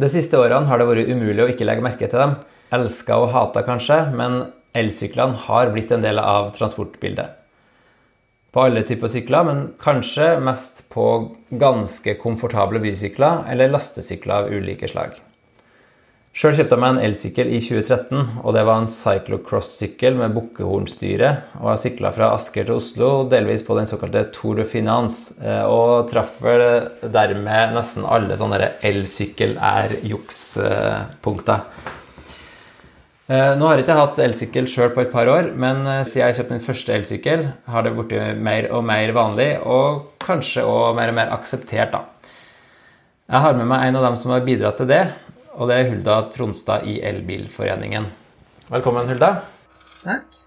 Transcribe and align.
De 0.00 0.08
siste 0.10 0.38
årene 0.40 0.66
har 0.66 0.80
det 0.80 0.88
vært 0.88 1.10
umulig 1.12 1.44
å 1.44 1.50
ikke 1.52 1.66
legge 1.68 1.84
merke 1.84 2.08
til 2.10 2.18
dem. 2.18 2.36
Elska 2.74 3.18
og 3.22 3.28
hata 3.30 3.62
kanskje, 3.62 4.00
men 4.18 4.40
elsyklene 4.74 5.38
har 5.46 5.70
blitt 5.70 5.92
en 5.94 6.02
del 6.02 6.18
av 6.18 6.50
transportbildet. 6.56 7.36
På 8.54 8.64
alle 8.66 8.82
typer 8.86 9.10
sykler, 9.10 9.46
men 9.46 9.62
kanskje 9.82 10.32
mest 10.42 10.84
på 10.94 11.06
ganske 11.62 12.16
komfortable 12.22 12.82
bysykler 12.82 13.46
eller 13.50 13.70
lastesykler 13.70 14.34
av 14.34 14.50
ulike 14.54 14.90
slag. 14.90 15.14
Sjøl 16.34 16.56
kjøpte 16.58 16.74
jeg 16.74 16.82
meg 16.82 16.96
en 16.96 17.04
elsykkel 17.06 17.50
i 17.54 17.60
2013, 17.62 18.42
og 18.42 18.56
det 18.56 18.64
var 18.66 18.80
en 18.80 18.88
cyclocross-sykkel 18.90 20.16
med 20.18 20.32
bukkehornstyre. 20.34 21.28
Og 21.60 21.68
jeg 21.70 21.82
sykla 21.84 22.10
fra 22.16 22.32
Asker 22.34 22.64
til 22.66 22.74
Oslo, 22.74 23.10
delvis 23.30 23.62
på 23.62 23.76
den 23.78 23.86
såkalte 23.86 24.34
Tour 24.34 24.58
de 24.58 24.66
Finance, 24.66 25.38
eh, 25.38 25.62
og 25.62 26.10
traff 26.10 26.42
vel 26.42 26.90
dermed 27.14 27.70
nesten 27.76 28.02
alle 28.02 28.34
sånne 28.40 28.58
elsykkel-er-juks-punkter. 28.90 31.62
Eh, 33.30 33.54
nå 33.54 33.62
har 33.70 33.78
jeg 33.78 33.86
ikke 33.86 34.02
hatt 34.02 34.18
elsykkel 34.26 34.66
sjøl 34.72 34.90
på 34.96 35.02
et 35.04 35.14
par 35.14 35.26
år, 35.30 35.54
men 35.54 35.86
eh, 35.86 36.02
siden 36.02 36.26
jeg 36.26 36.34
kjøpte 36.40 36.54
min 36.56 36.66
første 36.66 36.90
elsykkel, 36.96 37.40
har 37.70 37.82
det 37.86 37.94
blitt 37.94 38.42
mer 38.42 38.66
og 38.74 38.82
mer 38.90 39.06
vanlig, 39.14 39.62
og 39.62 40.18
kanskje 40.26 40.66
òg 40.66 40.98
mer 40.98 41.14
og 41.14 41.18
mer 41.22 41.30
akseptert, 41.38 41.94
da. 41.94 42.02
Jeg 43.30 43.38
har 43.40 43.54
med 43.54 43.70
meg 43.70 43.86
en 43.86 44.02
av 44.02 44.04
dem 44.10 44.18
som 44.18 44.34
har 44.34 44.42
bidratt 44.44 44.76
til 44.82 44.90
det, 44.90 45.14
og 45.54 45.70
det 45.70 45.76
er 45.78 45.90
Hulda 45.92 46.20
Tronstad 46.32 46.86
i 46.90 46.98
Elbilforeningen. 47.06 48.08
Velkommen, 48.72 49.06
Hulda. 49.08 49.30
Takk. 50.02 50.40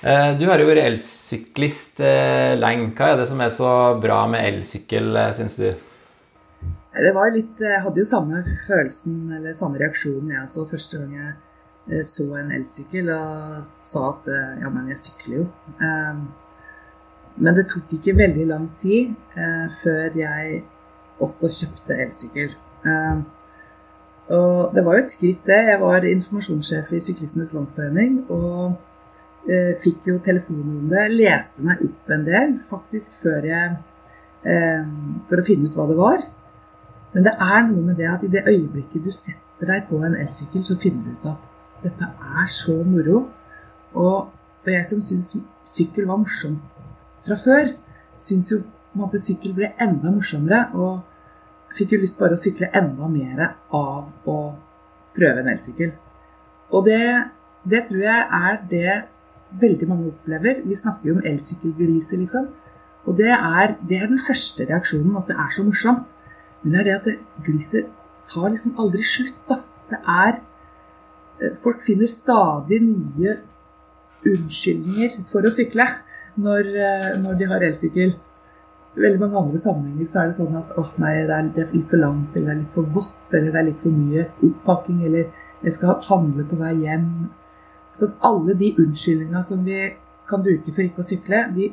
Eh, 0.00 0.30
du 0.38 0.44
har 0.48 0.60
jo 0.60 0.68
vært 0.68 0.84
elsyklist 0.84 2.00
eh, 2.04 2.54
lenge. 2.58 2.92
Hva 2.96 3.12
er 3.12 3.20
det 3.20 3.28
som 3.30 3.40
er 3.42 3.52
så 3.52 3.70
bra 4.00 4.22
med 4.30 4.44
elsykkel, 4.44 5.10
eh, 5.16 5.32
syns 5.36 5.58
du? 5.60 5.68
Det 6.96 7.12
var 7.12 7.28
litt 7.34 7.60
Jeg 7.60 7.82
hadde 7.84 8.00
jo 8.00 8.08
samme 8.08 8.40
følelsen, 8.64 9.18
eller 9.36 9.56
samme 9.56 9.80
reaksjonen 9.82 10.32
jeg 10.32 10.44
også, 10.46 10.64
første 10.70 11.00
gang 11.02 11.18
jeg 11.90 12.06
så 12.08 12.24
en 12.40 12.54
elsykkel 12.56 13.10
og 13.14 13.82
sa 13.84 14.06
at 14.08 14.30
ja, 14.62 14.70
men 14.72 14.88
jeg 14.90 15.02
sykler 15.04 15.36
jo. 15.36 15.44
Men 17.36 17.58
det 17.58 17.66
tok 17.70 17.92
ikke 17.98 18.16
veldig 18.16 18.46
lang 18.48 18.64
tid 18.80 19.12
før 19.82 20.16
jeg 20.18 20.64
også 21.22 21.52
kjøpte 21.52 22.00
elsykkel. 22.06 22.56
Og 24.28 24.74
det 24.74 24.82
var 24.84 24.96
jo 24.96 25.04
et 25.04 25.12
skritt, 25.12 25.42
det. 25.46 25.58
Jeg 25.70 25.80
var 25.80 26.04
informasjonssjef 26.04 26.92
i 26.92 27.00
Syklistenes 27.02 27.52
Landsforening 27.54 28.24
og 28.34 28.74
eh, 29.46 29.76
fikk 29.82 30.08
jo 30.10 30.18
telefonen 30.24 30.80
om 30.80 30.88
det. 30.90 31.04
Leste 31.14 31.62
meg 31.66 31.84
opp 31.86 32.10
en 32.10 32.24
del, 32.26 32.56
faktisk 32.70 33.14
før 33.20 33.46
jeg 33.46 33.76
eh, 34.42 34.88
For 35.30 35.38
å 35.42 35.46
finne 35.46 35.70
ut 35.70 35.78
hva 35.78 35.86
det 35.90 35.98
var. 36.00 36.26
Men 37.14 37.28
det 37.28 37.36
er 37.38 37.60
noe 37.68 37.84
med 37.86 38.00
det 38.00 38.08
at 38.10 38.24
i 38.26 38.32
det 38.32 38.42
øyeblikket 38.50 39.06
du 39.06 39.12
setter 39.14 39.70
deg 39.70 39.86
på 39.88 40.02
en 40.02 40.18
elsykkel, 40.18 40.64
så 40.66 40.76
finner 40.80 41.06
du 41.06 41.14
ut 41.14 41.30
at 41.30 41.46
dette 41.86 42.10
er 42.42 42.50
så 42.50 42.74
moro. 42.82 43.28
Og, 43.94 44.32
og 44.66 44.72
jeg 44.72 44.84
som 44.90 45.00
syns 45.04 45.36
sykkel 45.70 46.10
var 46.10 46.18
morsomt 46.18 46.82
fra 47.24 47.38
før, 47.38 47.70
syns 48.18 48.50
jo 48.50 48.64
på 48.66 48.98
en 48.98 49.04
måte 49.04 49.22
sykkel 49.22 49.54
ble 49.54 49.70
enda 49.80 50.10
morsommere. 50.10 50.66
og 50.74 51.04
fikk 51.74 51.96
jo 51.96 52.02
lyst 52.02 52.18
bare 52.20 52.36
å 52.36 52.40
sykle 52.40 52.70
enda 52.76 53.08
mer 53.10 53.42
av 53.74 54.28
å 54.28 54.38
prøve 55.16 55.42
en 55.42 55.50
elsykkel. 55.52 55.92
Og 56.74 56.86
det, 56.86 57.02
det, 57.68 57.84
tror 57.88 58.02
jeg 58.04 58.26
er 58.40 58.60
det 58.70 58.94
veldig 59.60 59.88
mange 59.88 60.12
opplever. 60.12 60.62
Vi 60.66 60.78
snakker 60.78 61.10
jo 61.10 61.16
om 61.18 61.26
elsykkelglise, 61.26 62.18
liksom. 62.20 62.48
Og 63.06 63.18
det 63.18 63.30
er, 63.32 63.76
det 63.86 64.00
er, 64.00 64.08
den 64.10 64.22
første 64.22 64.66
reaksjonen, 64.66 65.14
at 65.18 65.30
det 65.30 65.38
er 65.38 65.52
så 65.54 65.64
morsomt. 65.66 66.10
Men 66.62 66.74
det 66.74 66.80
er 66.80 66.88
det 66.88 66.96
at 66.96 67.44
gliset 67.46 67.92
tar 68.26 68.50
liksom 68.50 68.78
aldri 68.82 69.04
slutt, 69.06 69.38
da. 69.48 69.60
Det 69.86 70.00
er 70.02 70.32
eh, 71.38 71.52
Folk 71.62 71.84
finner 71.86 72.10
stadig 72.10 72.80
nye 72.82 73.36
unnskyldninger 74.26 75.20
for 75.30 75.46
å 75.46 75.52
sykle 75.54 75.86
når, 76.42 76.72
eh, 76.74 77.12
når 77.22 77.38
de 77.38 77.46
har 77.52 77.62
elsykkel 77.68 78.16
veldig 78.96 79.20
mange 79.20 79.40
andre 79.40 79.58
sammenhenger 79.60 80.08
så 80.08 80.20
er 80.20 80.30
det 80.30 80.36
sånn 80.38 80.56
at 80.56 80.72
åh 80.80 80.92
nei, 81.02 81.14
det 81.28 81.36
er, 81.36 81.72
litt 81.72 81.90
for 81.90 82.00
langt, 82.00 82.36
eller 82.36 82.48
det 82.48 82.54
er 82.54 82.60
litt 82.62 82.76
for 82.76 82.94
vått, 82.96 83.26
eller 83.32 83.50
det 83.52 83.60
er 83.60 83.68
litt 83.68 83.82
for 83.82 83.96
mye 83.96 84.26
oppakking, 84.48 85.02
eller 85.08 85.26
jeg 85.64 85.76
skal 85.76 85.98
handle 86.08 86.46
på 86.48 86.58
vei 86.60 86.72
hjem. 86.84 87.08
Så 87.96 88.10
at 88.10 88.28
alle 88.28 88.56
de 88.58 88.72
unnskyldningene 88.82 89.42
som 89.44 89.64
vi 89.64 89.80
kan 90.28 90.44
bruke 90.44 90.72
for 90.72 90.84
ikke 90.84 91.04
å 91.04 91.08
sykle, 91.08 91.42
de, 91.56 91.70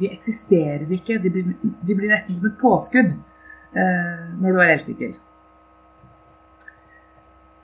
de 0.00 0.10
eksisterer 0.12 0.92
ikke. 0.98 1.18
De 1.22 1.32
blir, 1.32 1.54
de 1.62 1.96
blir, 1.96 2.10
nesten 2.12 2.36
som 2.36 2.48
et 2.48 2.60
påskudd 2.60 3.12
eh, 3.12 4.26
når 4.40 4.52
du 4.52 4.60
har 4.60 4.74
elsykkel. 4.76 5.16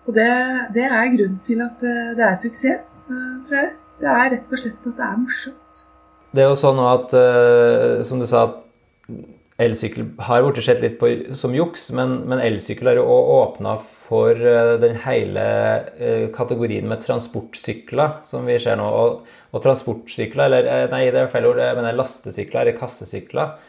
Og 0.03 0.17
det, 0.17 0.33
det, 0.75 0.89
er 0.89 1.15
grunnen 1.15 1.39
til 1.47 1.63
at 1.65 1.85
eh, 1.87 2.13
det 2.19 2.27
er 2.27 2.37
suksess, 2.41 2.85
eh, 3.07 3.33
tror 3.47 3.61
jeg. 3.61 3.73
Det 4.03 4.11
er 4.11 4.33
rett 4.33 4.53
og 4.53 4.59
slett 4.59 4.87
at 4.91 4.99
det 4.99 5.07
er 5.07 5.19
morsomt. 5.21 5.83
Det 6.33 6.43
er 6.43 6.49
jo 6.49 6.57
sånn 6.57 6.79
at, 6.81 7.13
uh, 7.13 8.01
som 8.09 8.19
du 8.19 8.25
sa, 8.27 8.47
at 8.49 8.62
Elsykkel 9.63 10.07
har 10.27 10.43
blitt 10.45 10.65
sett 10.65 10.81
litt 10.83 10.99
på 11.01 11.09
som 11.39 11.55
juks, 11.55 11.91
men, 11.97 12.23
men 12.31 12.41
elsykkel 12.43 12.89
har 12.91 12.99
jo 12.99 13.05
òg 13.05 13.31
åpna 13.37 13.75
for 13.83 14.39
uh, 14.39 14.75
den 14.81 14.97
hele 15.05 15.45
uh, 15.99 16.27
kategorien 16.35 16.89
med 16.89 17.03
transportsykler 17.05 18.23
som 18.27 18.49
vi 18.49 18.59
ser 18.63 18.79
nå. 18.81 18.87
Og, 18.87 19.27
og 19.53 19.65
transportsykler, 19.65 20.47
eller 20.47 20.71
uh, 20.71 20.87
nei, 20.95 21.05
det 21.13 21.21
er 21.21 21.31
feil 21.33 21.51
ord, 21.51 21.61
jeg 21.63 21.79
mener 21.79 21.99
lastesykler 21.99 22.65
eller 22.65 22.79
kassesykler. 22.79 23.61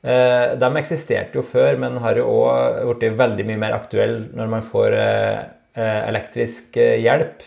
de 0.00 0.68
eksisterte 0.80 1.36
jo 1.36 1.42
før, 1.44 1.74
men 1.76 1.98
har 2.00 2.16
jo 2.16 2.24
òg 2.24 2.94
blitt 2.94 3.18
veldig 3.18 3.44
mye 3.50 3.60
mer 3.60 3.74
aktuelle 3.76 4.30
når 4.32 4.46
man 4.48 4.62
får 4.64 4.94
elektrisk 5.76 6.78
hjelp. 6.80 7.44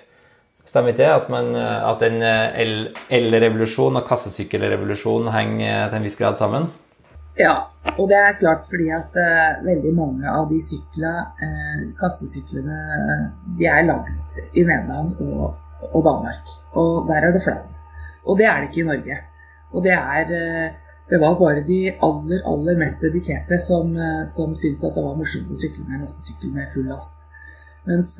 Stemmer 0.70 0.94
ikke 0.94 1.02
det? 1.02 1.10
At, 1.16 1.32
man, 1.34 1.50
at 1.58 2.06
en 2.06 2.22
el-revolusjon 2.22 3.98
og 3.98 4.06
kassesykkelrevolusjon 4.06 5.34
henger 5.34 5.90
til 5.90 5.98
en 5.98 6.06
viss 6.06 6.20
grad 6.22 6.38
sammen? 6.38 6.70
Ja, 7.40 7.54
og 7.98 8.10
det 8.10 8.18
er 8.18 8.36
klart 8.38 8.68
fordi 8.70 8.92
at 8.94 9.16
uh, 9.18 9.64
veldig 9.66 9.94
mange 9.98 10.30
av 10.30 10.46
de 10.52 10.60
syklene, 10.62 11.24
uh, 11.42 11.80
kassesyklene, 11.98 12.78
de 13.58 13.66
er 13.70 13.88
laget 13.88 14.38
i 14.54 14.66
Nederland 14.68 15.18
og, 15.18 15.56
og, 15.90 16.00
Danmark. 16.06 16.54
Og 16.78 17.08
der 17.10 17.26
er 17.26 17.34
det 17.34 17.42
flatt. 17.46 17.80
Og 18.26 18.38
det 18.38 18.46
er 18.46 18.62
det 18.62 18.70
ikke 18.70 18.84
i 18.84 18.90
Norge. 18.92 19.18
Og 19.74 19.84
det 19.84 19.98
er 19.98 20.34
uh, 20.38 20.80
Det 21.10 21.20
var 21.20 21.34
bare 21.36 21.62
de 21.68 21.92
aller, 22.02 22.40
aller 22.48 22.78
mest 22.80 23.02
dedikerte 23.04 23.58
som, 23.60 23.90
som 24.32 24.54
syntes 24.56 24.86
at 24.88 24.96
det 24.96 25.02
var 25.04 25.18
morsomt 25.20 25.52
å 25.52 25.58
sykle 25.60 25.84
med 25.84 25.98
en 25.98 26.06
lastesykkel 26.08 26.54
med 26.56 26.72
full 26.74 26.88
last. 26.88 27.20
Mens, 27.86 28.14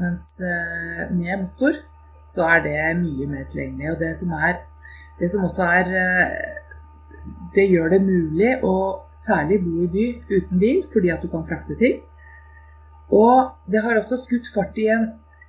mens 0.00 0.30
med 1.12 1.42
motor 1.42 1.76
så 2.24 2.48
er 2.48 2.64
det 2.64 2.78
mye 3.02 3.28
mer 3.28 3.44
tilgjengelig. 3.52 3.92
Og 3.92 4.00
det 4.00 4.14
som, 4.16 4.32
er, 4.40 4.56
det 5.20 5.30
som 5.30 5.44
også 5.44 5.68
er 5.68 5.92
det 7.54 7.66
gjør 7.70 7.92
det 7.94 8.00
mulig 8.04 8.56
å 8.66 8.74
særlig 9.14 9.60
bo 9.64 9.84
i 9.84 9.90
by 9.90 10.06
uten 10.30 10.60
bil, 10.60 10.82
fordi 10.92 11.12
at 11.14 11.22
du 11.22 11.30
kan 11.32 11.46
frakte 11.48 11.76
ting. 11.80 12.00
Og 13.14 13.70
det 13.70 13.82
har 13.84 13.98
også 13.98 14.18
skutt 14.18 14.48
fart 14.54 14.78
i 14.80 14.88
en, 14.90 15.04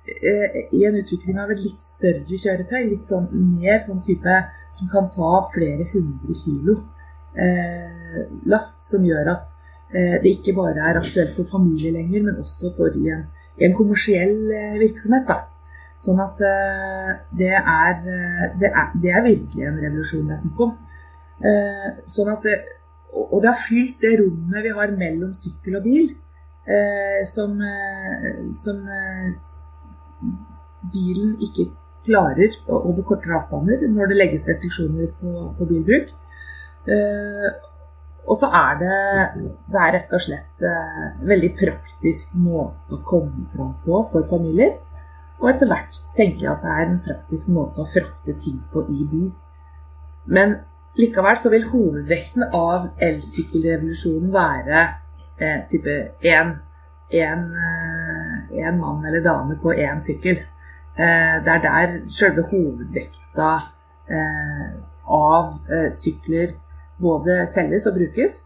eh, 0.06 0.68
i 0.72 0.84
en 0.86 0.98
utvikling 1.00 1.38
av 1.38 1.50
et 1.50 1.62
litt 1.64 1.82
større 1.82 2.38
kjøretøy. 2.42 2.82
Litt 2.90 3.08
sånn 3.10 3.28
mer 3.32 3.82
sånn 3.86 4.04
type 4.06 4.36
som 4.70 4.90
kan 4.92 5.10
ta 5.10 5.40
flere 5.54 5.88
hundre 5.92 6.34
kilo 6.34 6.78
eh, 7.34 8.22
last. 8.46 8.82
Som 8.86 9.04
gjør 9.04 9.32
at 9.34 9.50
eh, 9.90 10.20
det 10.22 10.36
ikke 10.38 10.56
bare 10.56 10.90
er 10.90 11.00
aktuelt 11.00 11.34
for 11.34 11.48
familie 11.48 11.92
lenger, 11.96 12.22
men 12.22 12.40
også 12.44 12.74
for 12.76 12.94
i 12.94 13.10
en, 13.10 13.26
i 13.58 13.66
en 13.66 13.74
kommersiell 13.74 14.50
eh, 14.52 14.80
virksomhet. 14.84 15.26
da. 15.26 15.42
Sånn 16.02 16.20
at 16.20 16.40
eh, 16.44 17.12
det 17.38 17.54
er, 17.56 17.94
eh, 18.04 18.42
det, 18.60 18.68
er, 18.68 18.90
det 19.00 19.12
er 19.14 19.24
virkelig 19.24 19.64
en 19.64 19.80
revolusjon 19.80 20.28
det 20.28 20.36
er 20.36 20.42
snakk 20.44 20.60
om. 20.66 20.74
Eh, 21.36 21.88
sånn 22.08 22.30
at 22.32 22.46
det, 22.46 22.54
og 23.12 23.40
det 23.42 23.50
har 23.50 23.60
fylt 23.60 24.00
det 24.00 24.14
rommet 24.22 24.64
vi 24.64 24.72
har 24.76 24.94
mellom 24.96 25.34
sykkel 25.36 25.78
og 25.78 25.84
bil, 25.84 26.08
eh, 26.64 27.20
som, 27.28 27.58
eh, 27.60 28.46
som 28.56 28.80
bilen 30.92 31.36
ikke 31.44 31.68
klarer 32.06 32.54
over 32.70 33.02
kortere 33.02 33.36
avstander 33.36 33.82
når 33.90 34.08
det 34.08 34.18
legges 34.20 34.48
restriksjoner 34.48 35.10
på, 35.20 35.32
på 35.58 35.66
bilbruk. 35.66 36.12
Og 38.26 38.36
så 38.38 38.46
er 38.54 38.78
det, 38.78 38.98
det 39.70 39.80
er 39.82 39.92
rett 39.96 40.14
og 40.14 40.22
slett 40.22 40.62
veldig 41.26 41.50
praktisk 41.58 42.36
måte 42.38 42.94
å 42.94 43.02
komme 43.06 43.48
fram 43.50 43.74
på 43.82 44.00
for 44.12 44.26
familier. 44.26 44.76
Og 45.40 45.50
etter 45.50 45.70
hvert 45.70 45.98
tenker 46.14 46.46
jeg 46.46 46.52
at 46.52 46.62
det 46.62 46.76
er 46.76 46.86
en 46.86 47.02
praktisk 47.02 47.50
måte 47.54 47.82
å 47.82 47.90
frakte 47.90 48.36
ting 48.38 48.62
på 48.70 48.86
i 48.86 49.02
by. 49.10 49.24
Men 50.38 50.56
Likevel 50.96 51.36
så 51.36 51.50
vil 51.52 51.66
hovedvekten 51.68 52.46
av 52.56 52.86
elsykkelrevolusjonen 53.04 54.30
være 54.32 54.84
eh, 55.36 55.58
type 55.68 55.96
én 56.24 56.54
eh, 57.12 58.70
mann 58.78 59.04
eller 59.04 59.20
dame 59.24 59.58
på 59.60 59.74
én 59.76 60.00
sykkel. 60.04 60.40
Eh, 60.96 61.34
det 61.44 61.52
er 61.52 61.60
der 61.66 61.92
selve 62.08 62.46
hovedvekta 62.48 63.50
eh, 64.08 64.70
av 65.04 65.58
eh, 65.68 65.90
sykler 65.92 66.54
både 66.96 67.42
selges 67.52 67.90
og 67.90 67.98
brukes. 67.98 68.38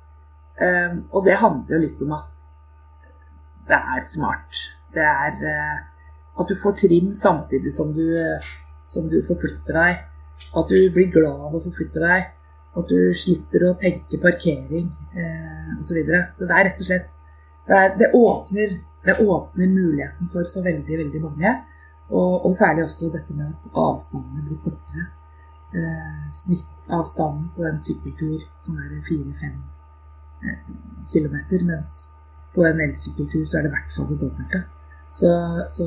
Eh, 0.59 0.99
og 1.15 1.23
det 1.31 1.39
handler 1.39 1.77
jo 1.77 1.81
litt 1.85 2.03
om 2.03 2.17
at 2.19 2.43
det 3.71 3.79
er 3.79 4.03
smart. 4.11 4.65
Det 4.91 5.07
er 5.07 5.39
at 6.41 6.49
du 6.51 6.57
får 6.59 6.81
trim 6.83 7.13
samtidig 7.15 7.71
som 7.71 7.95
du, 7.95 8.03
som 8.83 9.07
du 9.07 9.21
forflytter 9.23 9.77
deg. 9.79 10.05
At 10.59 10.67
du 10.67 10.91
blir 10.91 11.13
glad 11.15 11.47
av 11.47 11.55
å 11.55 11.63
forflytte 11.63 12.03
deg. 12.03 12.27
At 12.79 12.87
du 12.91 13.11
slipper 13.19 13.67
å 13.67 13.77
tenke 13.79 14.21
parkering 14.23 14.91
eh, 15.15 15.73
osv. 15.79 15.89
Så, 15.89 15.97
videre. 15.97 16.21
så 16.35 16.47
det 16.47 16.57
er 16.57 16.69
rett 16.69 16.83
og 16.83 16.87
slett 16.87 17.17
det, 17.67 17.77
er, 17.77 17.97
det, 17.99 18.11
åpner, 18.15 18.77
det, 19.07 19.17
åpner, 19.23 19.73
muligheten 19.75 20.31
for 20.33 20.47
så 20.47 20.63
veldig, 20.63 20.99
veldig 21.03 21.23
mange. 21.23 21.55
Og, 22.11 22.47
og 22.47 22.55
særlig 22.57 22.85
også 22.85 23.11
dette 23.15 23.35
med 23.35 23.51
at 23.51 23.75
avstandene 23.79 24.47
blir 24.47 24.63
kortere. 24.65 25.09
Eh, 25.71 26.23
snittavstanden 26.35 27.51
på 27.55 27.67
en 27.69 27.79
sykkeltur 27.87 28.41
kan 28.65 28.81
være 28.81 29.03
fire-fem 29.07 29.61
eh, 30.43 30.65
kilometer, 31.13 31.63
mens 31.69 31.93
på 32.55 32.65
en 32.67 32.81
elsykkeltur 32.87 33.45
så 33.45 33.59
er 33.59 33.63
det 33.63 33.71
i 33.71 33.75
hvert 33.77 33.95
fall 33.97 34.09
det 34.11 34.21
dobbelte. 34.21 34.63
Så, 35.13 35.31
så, 35.77 35.87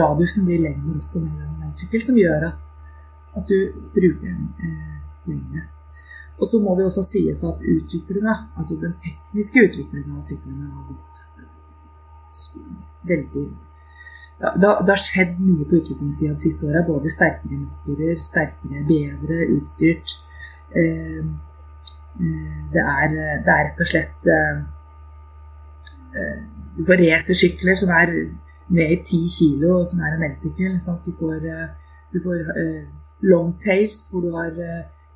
radiusen 0.00 0.46
blir 0.46 0.64
lengre 0.64 0.96
også 0.96 1.20
med 1.24 1.42
en 1.44 1.66
elsykkel, 1.66 2.02
som 2.06 2.16
gjør 2.16 2.48
at, 2.48 2.70
at 3.36 3.44
du 3.52 3.58
bruker 3.92 4.24
den 4.24 4.48
eh, 4.64 4.96
lengre. 5.28 5.66
Og 6.40 6.46
så 6.48 6.60
må 6.64 6.74
det 6.76 6.86
også 6.88 7.02
sies 7.04 7.42
at 7.44 7.60
utviklinga, 7.60 8.34
altså 8.56 8.78
den 8.80 8.94
tekniske 9.04 9.64
utviklinga 9.68 10.16
av 10.16 10.24
syklene, 10.24 10.70
har 10.72 10.86
gått 10.88 11.26
veldig 13.10 13.48
ja, 14.40 14.52
det, 14.56 14.66
har, 14.66 14.78
det, 14.80 14.94
har 14.94 15.02
skjedd 15.04 15.40
mye 15.44 15.66
på 15.68 15.76
utviklingssida 15.82 16.32
det 16.32 16.44
siste 16.46 16.64
året. 16.64 16.86
Både 16.88 17.12
sterkere 17.12 17.58
motorer, 17.60 18.20
sterkere, 18.24 18.84
bedre 18.88 19.48
utstyrt. 19.56 20.14
Eh, 20.72 21.18
eh 21.20 22.60
det, 22.72 22.80
er, 22.80 23.16
det, 23.44 23.52
er, 23.52 23.66
rett 23.66 23.82
og 23.84 23.90
slett 23.90 24.30
eh, 24.36 24.62
eh 26.20 26.38
Du 26.78 26.84
får 26.86 27.02
racersykler 27.02 27.76
som 27.76 27.90
er 27.92 28.12
ned 28.70 28.92
i 28.94 28.98
10 29.02 29.28
kilo, 29.34 29.84
som 29.84 30.00
er 30.00 30.14
en 30.16 30.24
elsykkel. 30.30 30.78
Du 31.04 31.12
får, 31.18 31.44
eh, 31.44 31.68
du 32.12 32.18
får 32.24 32.38
uh, 32.56 32.84
longtails, 33.20 34.08
hvor 34.10 34.20
du 34.24 34.30
har, 34.32 34.54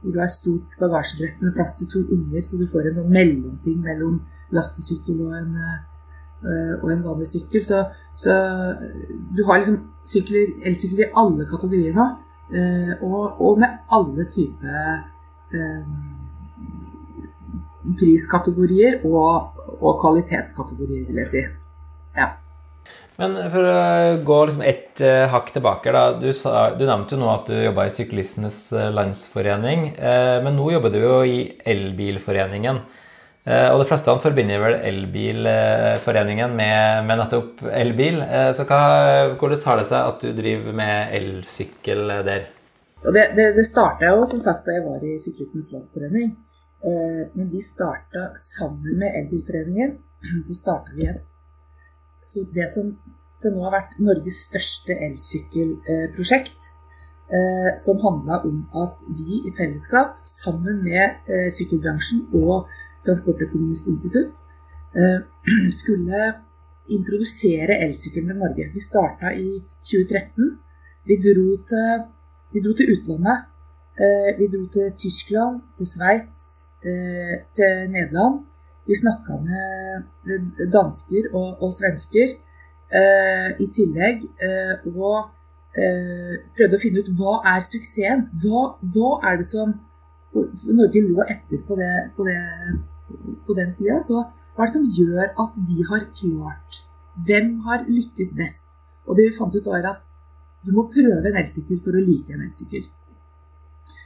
hvor 0.04 0.12
du 0.12 0.20
har 0.20 0.30
stort 0.30 0.76
bagasjebrett 0.80 1.40
med 1.42 1.54
plass 1.56 1.74
til 1.78 1.88
to 1.90 2.04
unger, 2.12 2.44
så 2.44 2.60
du 2.60 2.66
får 2.68 2.90
en 2.90 2.98
sånn 3.00 3.14
mellomting 3.14 3.80
mellom 3.84 4.20
lastesykkel 4.54 5.22
og 5.24 5.32
en, 5.38 5.56
uh, 5.56 6.74
og 6.82 6.92
en 6.92 7.02
vanlig 7.06 7.30
sykkel. 7.30 7.64
Så, 7.64 7.80
så, 8.20 8.36
du 9.34 9.42
har 9.48 9.62
liksom 9.62 9.80
sykler, 10.06 10.54
elsykler 10.68 11.06
i 11.06 11.10
alle 11.22 11.48
kategorier 11.48 11.96
nå, 11.96 12.06
og, 13.00 13.40
og, 13.40 13.56
med 13.58 13.78
alle 13.96 14.26
typer 14.30 15.00
priskategorier 17.98 19.00
og, 19.08 19.64
og 19.80 20.00
kvalitetskategorier, 20.04 21.06
vil 21.08 21.22
jeg 21.24 21.30
si. 21.32 21.44
Ja. 22.16 22.34
Men 23.20 23.36
for 23.50 23.62
å 23.62 23.78
gå 24.26 24.36
liksom 24.48 24.64
ett 24.66 24.98
uh, 25.04 25.28
hakk 25.30 25.52
tilbake. 25.54 25.92
da, 25.94 26.04
du, 26.18 26.32
sa, 26.34 26.72
du, 26.74 26.82
nevnte 26.86 27.14
jo 27.14 27.22
nå 27.22 27.30
at 27.30 27.46
du 27.50 27.54
jobba 27.60 27.86
i 27.86 27.92
Syklistenes 27.94 28.58
eh, 28.74 28.90
Landsforening. 28.90 29.92
Uh, 29.94 30.42
men 30.42 30.56
nå 30.58 30.72
jobber 30.74 30.90
du 30.90 30.98
jo 30.98 31.18
i 31.22 31.38
Elbilforeningen. 31.74 32.80
Uh, 33.44 33.68
og 33.70 33.82
de 33.82 33.86
fleste 33.86 34.16
forbinder 34.22 34.62
vel 34.62 34.78
Elbilforeningen 34.88 36.56
med, 36.58 37.04
med 37.06 37.20
nettopp 37.20 37.62
elbil. 37.70 38.18
så 38.56 38.66
hva, 38.66 38.80
hvordan 39.38 39.62
har 39.68 39.78
det 39.78 39.86
seg 39.92 40.10
at 40.10 40.24
du 40.24 40.34
driver 40.34 40.74
med 40.80 41.14
elsykkel 41.20 42.16
der? 42.26 42.48
Det, 43.04 43.28
det, 43.36 43.50
det 43.58 43.66
starta 43.68 44.10
jo 44.10 44.24
som 44.26 44.40
sagt 44.42 44.64
da 44.66 44.78
jeg 44.78 44.86
var 44.88 45.04
i 45.04 45.18
Syklistenes 45.20 45.70
Landsforening. 45.76 46.34
men 47.36 47.46
vi 47.52 47.62
starta 47.62 48.32
sammen 48.40 48.98
med 48.98 49.20
Elbilforeningen. 49.20 49.98
Så 50.48 50.56
starta 50.56 50.96
vi 50.96 51.06
et 51.12 51.34
så 52.24 52.46
det 52.54 52.68
som 52.74 52.94
til 53.44 53.54
nå 53.54 53.66
har 53.66 53.74
vært 53.74 53.98
Norges 54.02 54.40
største 54.48 54.96
elsykkelprosjekt, 55.06 56.70
eh, 57.28 57.70
som 57.84 58.00
handla 58.04 58.40
om 58.48 58.62
at 58.84 59.04
vi 59.18 59.42
i 59.44 59.52
fellesskap, 59.58 60.22
sammen 60.28 60.82
med 60.86 61.28
eh, 61.28 61.50
sykkelbransjen 61.52 62.26
og 62.40 62.70
Transportøkonomisk 63.04 63.90
institutt, 63.92 64.40
eh, 64.96 65.20
skulle 65.80 66.22
introdusere 66.94 67.80
elsykkelen 67.84 68.32
til 68.32 68.40
Norge. 68.40 68.70
Vi 68.72 68.80
starta 68.80 69.32
i 69.36 69.60
2013. 69.84 70.54
Vi 71.08 71.20
dro 71.20 71.48
til, 71.68 72.06
vi 72.52 72.64
dro 72.64 72.72
til 72.76 72.94
utlandet. 72.96 73.50
Vi 74.38 74.46
dro 74.50 74.64
til 74.74 74.88
Tyskland, 74.98 75.60
til 75.78 75.86
Sveits, 75.86 76.40
til 77.54 77.84
Nederland 77.92 78.40
vi 78.86 78.96
snakka 78.98 79.38
med 79.40 80.66
dansker 80.72 81.30
og, 81.32 81.62
og 81.62 81.72
svensker 81.72 82.34
eh, 82.34 83.50
i 83.64 83.68
tillegg, 83.72 84.26
eh, 84.44 84.74
og 84.92 85.30
eh, 85.76 86.36
prøvde 86.56 86.78
å 86.78 86.82
finne 86.82 87.02
ut 87.02 87.10
hva 87.18 87.38
er 87.54 87.64
suksessen? 87.64 88.28
Hva, 88.42 88.66
hva 88.94 89.10
er 89.30 89.40
det 89.40 89.48
som 89.48 89.72
Norge 90.34 91.02
lå 91.04 91.22
etter 91.30 91.60
på, 91.66 91.76
det, 91.78 91.92
på, 92.16 92.26
det, 92.26 92.38
på 93.46 93.54
den 93.54 93.70
tida. 93.76 94.00
Så 94.02 94.18
hva 94.18 94.64
er 94.64 94.70
det 94.70 94.74
som 94.74 94.88
gjør 94.98 95.30
at 95.44 95.60
de 95.68 95.86
har 95.90 96.08
klart 96.18 96.82
Hvem 97.26 97.60
har 97.62 97.84
lykkes 97.86 98.32
best? 98.34 98.72
Og 99.06 99.14
det 99.14 99.28
vi 99.28 99.36
fant 99.36 99.54
ut, 99.54 99.68
var 99.70 99.84
at 99.86 100.02
du 100.66 100.72
må 100.74 100.88
prøve 100.90 101.28
en 101.28 101.36
elsykkel 101.38 101.78
for 101.78 101.94
å 101.94 102.02
like 102.02 102.34
en 102.34 102.42
elsykkel. 102.42 102.88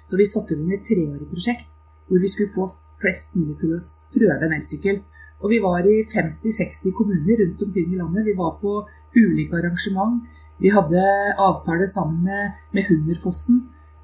Så 0.05 0.19
vi 0.21 0.27
satte 0.29 0.57
i 0.59 0.75
et 0.77 0.85
treårig 0.85 1.29
prosjekt 1.31 1.78
hvor 2.09 2.21
vi 2.23 2.31
skulle 2.33 2.55
få 2.55 2.67
flest 3.01 3.37
mulig 3.37 3.59
til 3.61 3.77
å 3.77 3.81
prøve 4.15 4.47
en 4.47 4.57
elsykkel. 4.59 5.03
Og 5.39 5.53
vi 5.53 5.61
var 5.63 5.87
i 5.87 6.01
50-60 6.09 6.95
kommuner 6.99 7.43
rundt 7.43 7.63
omkring 7.63 7.93
i 7.93 8.01
landet. 8.01 8.27
Vi 8.27 8.37
var 8.39 8.57
på 8.63 8.81
ulike 9.17 9.59
arrangement. 9.61 10.23
Vi 10.59 10.73
hadde 10.75 11.03
avtale 11.39 11.87
sammen 11.87 12.25
med, 12.27 12.57
med 12.75 12.89
Hummerfossen. 12.89 13.61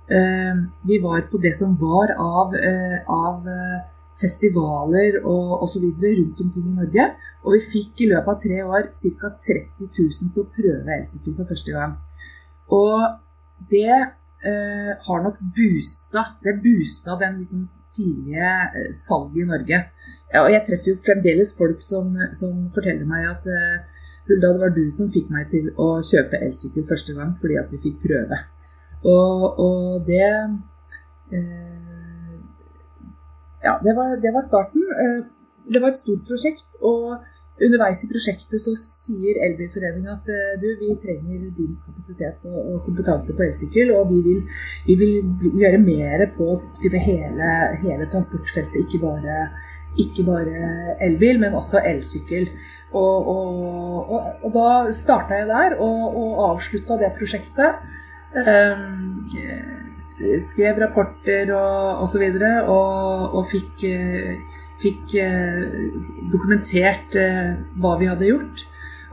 Eh, 0.06 0.54
vi 0.86 1.00
var 1.02 1.26
på 1.30 1.40
det 1.42 1.56
som 1.58 1.74
var 1.80 2.14
av, 2.20 2.54
eh, 2.54 3.00
av 3.10 3.48
eh, 3.48 3.80
festivaler 4.20 5.18
og 5.24 5.64
osv. 5.66 5.84
rundt 5.98 6.40
omkring 6.40 6.68
i 6.70 6.78
Norge. 6.78 7.08
Og 7.44 7.56
vi 7.56 7.60
fikk 7.72 8.04
i 8.04 8.10
løpet 8.12 8.30
av 8.34 8.40
tre 8.40 8.60
år 8.62 8.90
ca. 8.92 9.32
30 9.48 9.88
000 9.90 10.34
til 10.34 10.44
å 10.44 10.50
prøve 10.54 10.98
elsykkel 10.98 11.34
for 11.38 11.50
første 11.50 11.74
gang. 11.74 11.96
Og 12.72 13.66
det 13.70 13.90
eh, 14.44 14.92
har 15.06 15.24
nok 15.24 15.36
boosta 15.56 16.24
Det 16.42 16.56
boosta 16.64 17.16
den 17.20 17.42
liksom 17.42 17.66
tidlige 17.96 18.52
eh, 18.80 18.92
salget 19.00 19.42
i 19.42 19.48
Norge. 19.48 19.80
Og 20.42 20.48
jeg 20.50 20.64
treffer 20.66 20.90
jo 20.90 21.02
fremdeles 21.06 21.52
folk 21.58 21.82
som, 21.82 22.10
som 22.34 22.54
forteller 22.74 23.06
meg 23.06 23.28
at 23.30 23.44
uh, 23.46 23.84
Hulda, 24.26 24.48
det 24.54 24.62
var 24.62 24.72
du 24.74 24.84
som 24.90 25.12
fikk 25.12 25.28
meg 25.30 25.50
til 25.52 25.68
å 25.78 26.00
kjøpe 26.02 26.40
elsykkel 26.42 26.86
første 26.88 27.14
gang 27.14 27.34
fordi 27.38 27.58
at 27.60 27.70
vi 27.70 27.82
fikk 27.84 28.00
prøve. 28.06 28.40
Og, 29.04 29.44
og 29.60 30.06
det 30.08 30.24
eh, 31.36 32.32
Ja, 33.64 33.78
det 33.84 33.94
var, 33.96 34.16
det 34.20 34.32
var 34.34 34.44
starten. 34.44 34.82
Uh, 34.98 35.22
det 35.70 35.80
var 35.82 35.92
et 35.92 36.00
stort 36.02 36.26
prosjekt. 36.28 36.80
og 36.82 37.14
Underveis 37.62 38.00
i 38.02 38.08
prosjektet 38.10 38.58
så 38.58 38.72
sier 38.74 39.36
Elbilforeningen 39.46 40.10
at 40.10 40.30
eh, 40.32 40.54
du, 40.58 40.66
vi 40.80 40.94
trenger 40.98 41.44
din 41.54 41.76
kapasitet 41.84 42.48
og, 42.50 42.80
kompetanse 42.82 43.36
på 43.36 43.44
elsykkel, 43.46 43.92
og 43.94 44.10
vi 44.10 44.22
vil, 44.24 44.40
vi 44.88 44.96
vil, 44.98 45.12
gjøre 45.60 45.78
mer 45.84 46.24
på 46.34 46.48
hele, 46.82 47.50
hele 47.84 48.08
transportfeltet, 48.10 48.80
ikke 48.82 48.98
bare, 49.04 49.36
ikke 50.02 50.24
bare, 50.26 50.96
elbil, 51.06 51.38
men 51.44 51.54
også 51.54 51.84
elsykkel. 51.86 52.48
Og, 52.94 53.30
og, 53.30 54.10
og 54.42 54.50
da 54.54 54.66
starta 54.94 55.38
jeg 55.38 55.46
der 55.50 55.78
og, 55.82 56.02
og 56.18 56.42
avslutta 56.48 56.98
det 56.98 57.14
prosjektet. 57.18 57.78
Um, 58.34 59.30
skrev 60.42 60.78
rapporter 60.82 61.54
og 61.54 62.02
osv. 62.02 62.26
Og, 62.34 62.74
og, 62.74 63.38
og 63.38 63.46
fikk 63.50 63.86
fikk 64.82 65.16
eh, 65.20 65.90
dokumentert 66.32 67.16
eh, 67.18 67.52
hva 67.80 67.96
vi 68.00 68.08
hadde 68.10 68.30
gjort. 68.30 68.64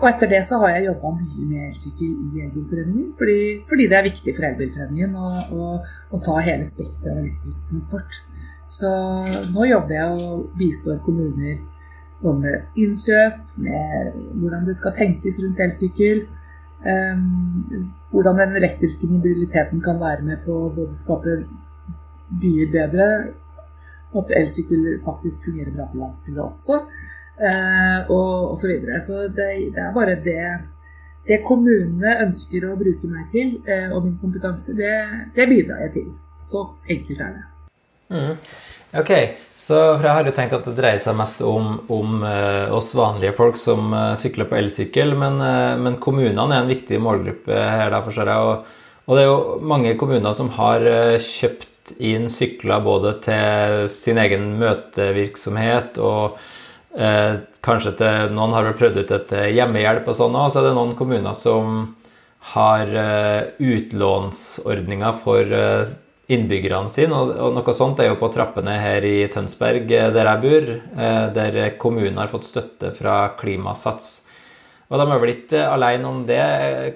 Og 0.01 0.07
etter 0.09 0.31
det 0.31 0.41
så 0.47 0.57
har 0.63 0.73
jeg 0.73 0.87
jobba 0.87 1.11
mye 1.13 1.43
med 1.45 1.65
elsykkel 1.67 2.09
i 2.09 2.45
Elbilforeningen, 2.47 3.11
fordi, 3.19 3.37
fordi, 3.69 3.85
det 3.89 3.97
er 3.99 4.07
viktig 4.07 4.33
for 4.33 4.47
Elbilforeningen 4.47 5.13
å, 5.13 5.27
å, 5.53 5.67
å 6.09 6.21
ta 6.25 6.39
hele 6.41 6.65
spekteret 6.65 7.11
av 7.11 7.19
elektrisk 7.21 7.67
transport. 7.69 8.17
Så 8.71 8.89
nå 9.51 9.67
jobber 9.67 9.97
jeg 9.97 10.15
og 10.25 10.47
bistår 10.57 10.97
kommuner 11.05 11.59
både 12.21 12.39
med 12.39 12.81
innkjøp, 12.81 13.37
med 13.61 14.17
hvordan 14.41 14.65
det 14.65 14.75
skal 14.77 14.95
tenkes 14.97 15.37
rundt 15.43 15.61
elsykkel, 15.65 16.23
um, 16.85 17.91
hvordan 18.13 18.41
den 18.41 18.57
elektriske 18.61 19.09
mobiliteten 19.09 19.81
kan 19.85 20.01
være 20.01 20.25
med 20.25 20.41
på 20.45 20.57
å 20.65 20.73
både 20.75 20.97
skape 20.97 21.37
byer 22.41 22.73
bedre, 22.73 23.07
at 24.19 24.35
elsykkel 24.41 24.85
faktisk 25.05 25.47
fungerer 25.47 25.73
bra 25.75 25.87
på 25.91 26.01
landsbygda 26.01 26.43
også, 26.43 26.81
eh, 27.39 28.11
og 28.11 28.51
osv. 28.51 28.61
Så, 28.61 28.71
videre. 28.71 29.01
så 29.07 29.23
det, 29.27 29.49
det, 29.75 29.85
er 29.85 29.95
bare 29.95 30.19
det 30.25 30.43
det 31.27 31.43
kommunene 31.45 32.17
ønsker 32.25 32.65
å 32.65 32.75
bruke 32.79 33.07
meg 33.09 33.29
til, 33.33 33.55
eh, 33.69 33.87
og 33.93 34.07
min 34.07 34.17
kompetanse, 34.21 34.73
det, 34.77 34.91
det 35.35 35.47
bidrar 35.51 35.85
jeg 35.85 35.95
til. 35.99 36.11
Så 36.41 36.65
enkelt 36.89 37.21
er 37.21 37.35
det. 37.37 37.47
Mm. 38.11 38.35
Ok, 38.99 39.11
så 39.55 39.77
jeg 40.01 40.11
har 40.11 40.27
jo 40.27 40.33
tenkt 40.35 40.55
at 40.57 40.65
det 40.67 40.73
dreier 40.75 40.99
seg 40.99 41.15
mest 41.15 41.39
om, 41.47 41.77
om 41.93 42.25
uh, 42.25 42.73
oss 42.75 42.89
vanlige 42.97 43.31
folk 43.37 43.55
som 43.55 43.93
uh, 43.95 44.17
sykler 44.19 44.49
på 44.49 44.57
elsykkel, 44.59 45.13
men, 45.15 45.37
uh, 45.39 45.79
men, 45.79 45.95
kommunene 46.03 46.43
er 46.49 46.65
en 46.65 46.71
viktig 46.71 46.99
målgruppe 46.99 47.55
her, 47.55 47.93
da, 47.93 48.01
jeg. 48.03 48.49
Og, 48.49 48.65
og, 49.05 49.13
det 49.15 49.23
er 49.23 49.29
jo 49.29 49.37
mange 49.71 49.95
kommuner 50.01 50.35
som 50.35 50.51
har 50.57 50.83
kjøpt 51.23 51.70
inn 51.97 52.27
sykler 52.29 52.83
både 52.85 53.15
til 53.25 53.87
sin 53.91 54.19
egen 54.21 54.55
møtevirksomhet 54.61 55.97
og 56.01 56.37
kanskje 57.63 57.93
til 57.95 58.33
Noen 58.35 58.51
har 58.51 58.65
vel 58.67 58.75
prøvd 58.75 58.97
ut 58.99 59.11
et 59.15 59.29
hjemmehjelp 59.55 60.09
og 60.11 60.17
sånn 60.17 60.35
òg, 60.35 60.49
så 60.51 60.59
er 60.59 60.65
det 60.67 60.73
noen 60.75 60.91
kommuner 60.99 61.31
som 61.37 61.95
har 62.51 62.91
utlånsordninger 63.63 65.13
for 65.15 65.55
innbyggerne 66.31 66.91
sine. 66.91 67.15
Og, 67.15 67.33
og, 67.35 67.53
noe 67.55 67.75
sånt 67.75 68.01
er 68.01 68.11
jo 68.11 68.17
på 68.19 68.31
trappene 68.33 68.77
her 68.81 69.05
i 69.07 69.15
Tønsberg, 69.31 69.91
eh, 69.91 70.09
der 70.15 70.29
jeg 70.31 70.43
bor, 70.45 70.73
eh, 71.05 71.23
der 71.35 71.61
kommunen 71.81 72.19
har 72.21 72.31
fått 72.31 72.49
støtte 72.49 72.93
fra 72.95 73.33
Klimasats. 73.39 74.19
Og 74.91 74.99
de 74.99 75.05
er 75.05 75.21
vel 75.23 75.33
ikke 75.33 75.59
alene 75.71 76.07
om 76.09 76.23
det. 76.27 76.41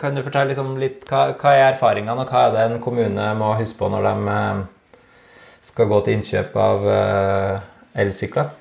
Kan 0.01 0.17
du 0.17 0.23
fortelle 0.23 0.51
liksom 0.51 0.73
litt 0.81 1.05
hva, 1.07 1.29
hva, 1.39 1.53
er 1.53 1.69
erfaringene, 1.69 2.25
og 2.25 2.31
hva 2.31 2.47
er 2.49 2.55
det 2.55 2.65
en 2.65 2.81
kommune 2.83 3.29
må 3.39 3.53
huske 3.55 3.79
på 3.79 3.91
når 3.91 4.09
de 4.09 4.33
eh, 4.35 4.63
skal 5.65 5.89
gå 5.89 5.99
til 6.05 6.19
innkjøp 6.19 6.55
av 6.61 6.87
elsykler? 8.05 8.53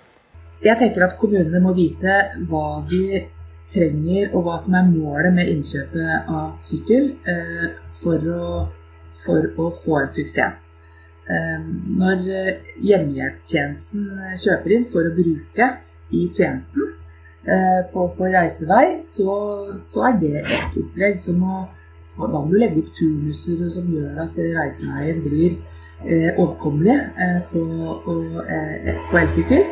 Jeg 0.65 0.81
tenker 0.81 1.05
at 1.05 1.19
kommunene 1.21 1.61
må 1.61 1.75
vite 1.77 2.19
hva 2.49 2.81
de 2.89 3.23
trenger, 3.75 4.31
og 4.33 4.47
hva 4.47 4.57
som 4.63 4.77
er 4.79 4.89
målet 4.89 5.35
med 5.37 5.51
innkjøpet 5.53 6.31
av 6.33 6.55
sykkel 6.65 7.11
for 7.93 8.29
å, 8.33 8.51
for 9.25 9.51
å 9.61 9.69
få 9.83 10.01
en 10.01 10.15
suksess. 10.15 10.61
Ehm, 11.25 11.69
når 11.97 12.27
hjemmehjelptjenesten 12.85 14.11
eh, 14.27 14.35
kjøper 14.43 14.75
inn 14.77 14.83
for 14.91 15.09
å 15.09 15.13
bruke 15.17 15.69
i 16.13 16.27
tjenesten 16.29 16.91
eh, 17.49 17.81
på, 17.95 18.11
på 18.19 18.29
reisevei, 18.29 18.99
så, 19.09 19.37
så, 19.81 20.03
er 20.11 20.19
det 20.21 20.35
et 20.43 20.77
opplegg 20.83 21.17
som 21.21 21.41
må 21.41 21.63
Da 22.15 22.29
må 22.29 22.45
du 22.47 22.59
legge 22.61 22.79
opp 22.79 22.93
turnuser 22.95 23.65
som 23.75 23.89
gjør 23.91 24.21
at 24.23 24.37
reiseveien 24.37 25.25
blir 25.25 25.57
eh, 25.57 25.74
overkommelig 26.37 26.97
eh, 26.97 27.39
på, 27.53 27.63
på, 28.05 28.17
eh, 28.45 29.21
elsykkel. 29.23 29.65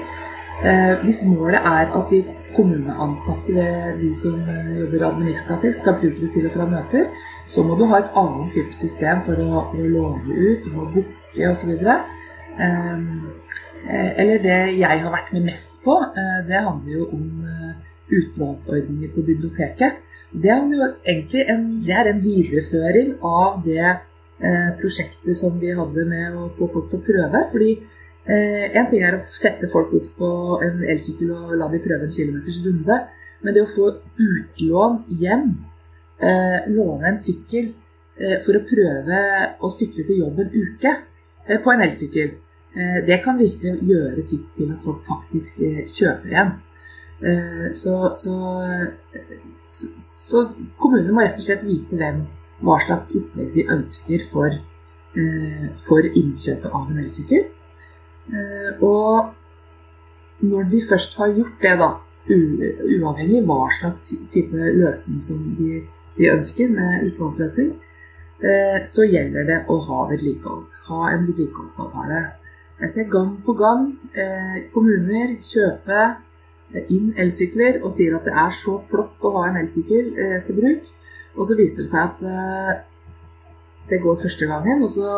hvis 1.03 1.25
målet 1.27 1.59
er 1.59 1.89
at 1.99 2.11
de 2.11 2.21
kommuneansatte, 2.55 3.65
de 4.01 4.11
som 4.17 4.37
jobber 4.79 5.07
administrativt, 5.09 5.75
skal 5.75 5.97
bruke 5.99 6.21
det 6.21 6.31
til 6.33 6.47
og 6.47 6.53
fra 6.55 6.67
møter, 6.71 7.09
så 7.49 7.65
må 7.67 7.75
du 7.75 7.85
ha 7.91 7.99
et 7.99 8.13
annet 8.17 8.53
type 8.55 8.77
system 8.77 9.25
for 9.27 9.41
å, 9.43 9.65
for 9.73 9.83
å 9.83 9.89
låne 9.97 10.37
ut. 10.37 10.63
Du 10.65 10.71
må 10.77 10.87
booke 10.95 11.51
osv. 11.51 11.73
Ehm, 12.61 13.33
eh, 13.89 14.21
eller 14.21 14.43
det 14.43 14.61
jeg 14.79 15.03
har 15.03 15.11
vært 15.11 15.33
med 15.33 15.49
mest 15.51 15.81
på, 15.85 15.97
eh, 15.99 16.39
det 16.49 16.65
handler 16.67 16.93
jo 16.93 17.09
om 17.17 17.45
eh, 17.49 17.75
utlånsordninger 18.19 19.13
på 19.15 19.27
biblioteket. 19.27 20.01
Det 20.33 20.51
er 20.51 20.65
jo 20.73 20.89
egentlig 21.05 21.45
en, 21.49 21.65
det 21.87 21.97
er 21.97 22.11
en 22.11 22.23
videreføring 22.25 23.15
av 23.25 23.63
det 23.65 23.97
prosjektet 24.81 25.37
som 25.39 25.59
vi 25.61 25.71
hadde 25.71 26.03
med 26.09 26.35
å 26.35 26.49
få 26.57 26.67
folk 26.73 26.89
til 26.91 26.99
å 26.99 27.05
prøve. 27.07 27.43
fordi 27.53 27.73
en 28.27 28.89
ting 28.91 29.03
er 29.03 29.15
å 29.15 29.21
sette 29.23 29.69
folk 29.71 29.93
opp 29.95 30.09
på 30.19 30.31
en 30.67 30.83
elsykkel 30.83 31.31
og 31.31 31.53
la 31.61 31.69
de 31.71 31.79
prøve 31.85 32.09
en 32.09 32.15
kilometers 32.17 32.59
runde. 32.65 32.97
Men 33.43 33.55
det 33.55 33.63
å 33.63 33.71
få 33.71 33.87
utlån 34.19 34.99
hjem, 35.21 35.47
låne 36.75 37.13
en 37.13 37.23
sykkel 37.23 37.71
for 38.43 38.59
å 38.59 38.65
prøve 38.67 39.23
å 39.63 39.71
sykle 39.71 40.07
til 40.07 40.25
jobb 40.25 40.43
en 40.43 40.55
uke, 40.55 40.97
Eh, 41.47 41.59
på 41.63 41.71
en 41.71 41.81
elsykkel. 41.81 42.29
Eh, 42.75 43.07
det 43.07 43.23
kan 43.25 43.39
virkelig 43.39 43.81
gjøre 43.89 44.23
sitt 44.23 44.47
til 44.57 44.71
at 44.73 44.85
folk 44.85 45.03
faktisk 45.07 45.61
eh, 45.61 45.83
kjøper 45.87 46.31
igjen. 46.31 46.53
Så, 47.79 47.93
så, 48.19 48.33
så, 49.71 49.89
så 50.03 50.41
kommunene 50.83 51.13
må 51.15 51.23
rett 51.23 51.37
og 51.39 51.45
slett 51.45 51.61
vite 51.63 51.95
hvem, 51.95 52.25
hva 52.63 52.79
slags 52.83 53.13
opplegg 53.19 53.53
de 53.57 53.67
ønsker 53.75 54.27
for, 54.33 54.55
for 55.83 56.07
innkjøpet 56.07 56.71
av 56.71 56.89
en 56.89 57.01
elsykkel. 57.03 57.49
Og 58.87 60.47
når 60.47 60.69
de 60.71 60.81
først 60.89 61.19
har 61.19 61.35
gjort 61.37 61.59
det, 61.63 61.75
da, 61.83 61.91
uavhengig 62.31 63.43
hva 63.49 63.67
slags 63.77 64.15
type 64.33 64.71
løsning 64.79 65.19
som 65.27 65.43
de, 65.59 65.83
de 66.17 66.31
ønsker 66.33 66.71
med 66.71 67.09
utlånsløsning, 67.11 67.75
så 68.89 69.09
gjelder 69.11 69.51
det 69.51 69.59
å 69.71 69.81
ha 69.89 70.07
vedlikehold 70.15 70.71
ha 70.89 71.11
en 71.13 71.27
vedlikeholdsavtale. 71.27 72.21
Jeg 72.81 72.91
ser 72.91 73.11
gang 73.11 73.37
på 73.47 73.55
gang 73.55 73.93
eh, 74.19 74.59
kommuner 74.75 75.37
kjøpe 75.47 76.01
eh, 76.75 76.89
inn 76.91 77.13
elsykler 77.21 77.81
og 77.83 77.93
sier 77.95 78.17
at 78.19 78.27
det 78.27 78.35
er 78.45 78.57
så 78.57 78.79
flott 78.91 79.23
å 79.23 79.35
ha 79.37 79.47
en 79.51 79.61
elsykkel 79.63 80.11
eh, 80.17 80.39
til 80.47 80.59
bruk. 80.59 80.91
Og 81.37 81.47
så 81.49 81.57
viser 81.59 81.85
det 81.85 81.91
seg 81.91 82.03
at 82.03 82.25
eh, 82.29 82.75
det 83.91 84.03
går 84.03 84.21
første 84.23 84.49
gangen, 84.49 84.85
og 84.85 84.91
så 84.93 85.09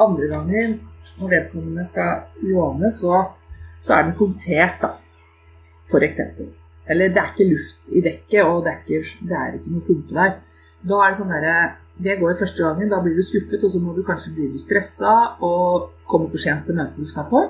andre 0.00 0.30
gangen 0.30 0.78
når 1.18 1.32
vedkommende 1.32 1.84
skal 1.88 2.44
låne, 2.44 2.92
så, 2.94 3.24
så 3.80 3.94
er 3.96 4.06
den 4.06 4.16
punktert, 4.18 4.78
da. 4.82 4.94
For 5.88 6.04
eksempel. 6.04 6.50
Eller 6.88 7.12
det 7.12 7.20
er 7.20 7.32
ikke 7.32 7.48
luft 7.48 7.90
i 7.92 8.02
dekket, 8.04 8.42
og 8.44 8.64
det 8.64 8.72
er 8.72 8.80
ikke, 8.84 9.28
det 9.28 9.36
er 9.36 9.56
ikke 9.56 9.72
noe 9.72 9.86
pumpe 9.86 10.16
der. 10.16 10.34
Da 10.88 10.98
er 11.02 11.12
det 11.12 11.18
sånn 11.18 11.32
derre 11.32 11.58
det 11.98 12.18
går 12.20 12.36
første 12.38 12.62
gangen, 12.62 12.90
da 12.90 13.00
blir 13.02 13.16
du 13.16 13.24
skuffet, 13.26 13.64
og 13.64 13.70
så 13.72 13.80
må 13.82 13.92
du 13.96 14.04
kanskje 14.06 14.30
bli 14.36 14.60
stressa 14.62 15.14
og 15.42 15.88
komme 16.06 16.30
for 16.30 16.38
sent 16.38 16.66
til 16.66 16.76
møtet 16.78 17.00
du 17.00 17.08
skal 17.10 17.26
på. 17.30 17.40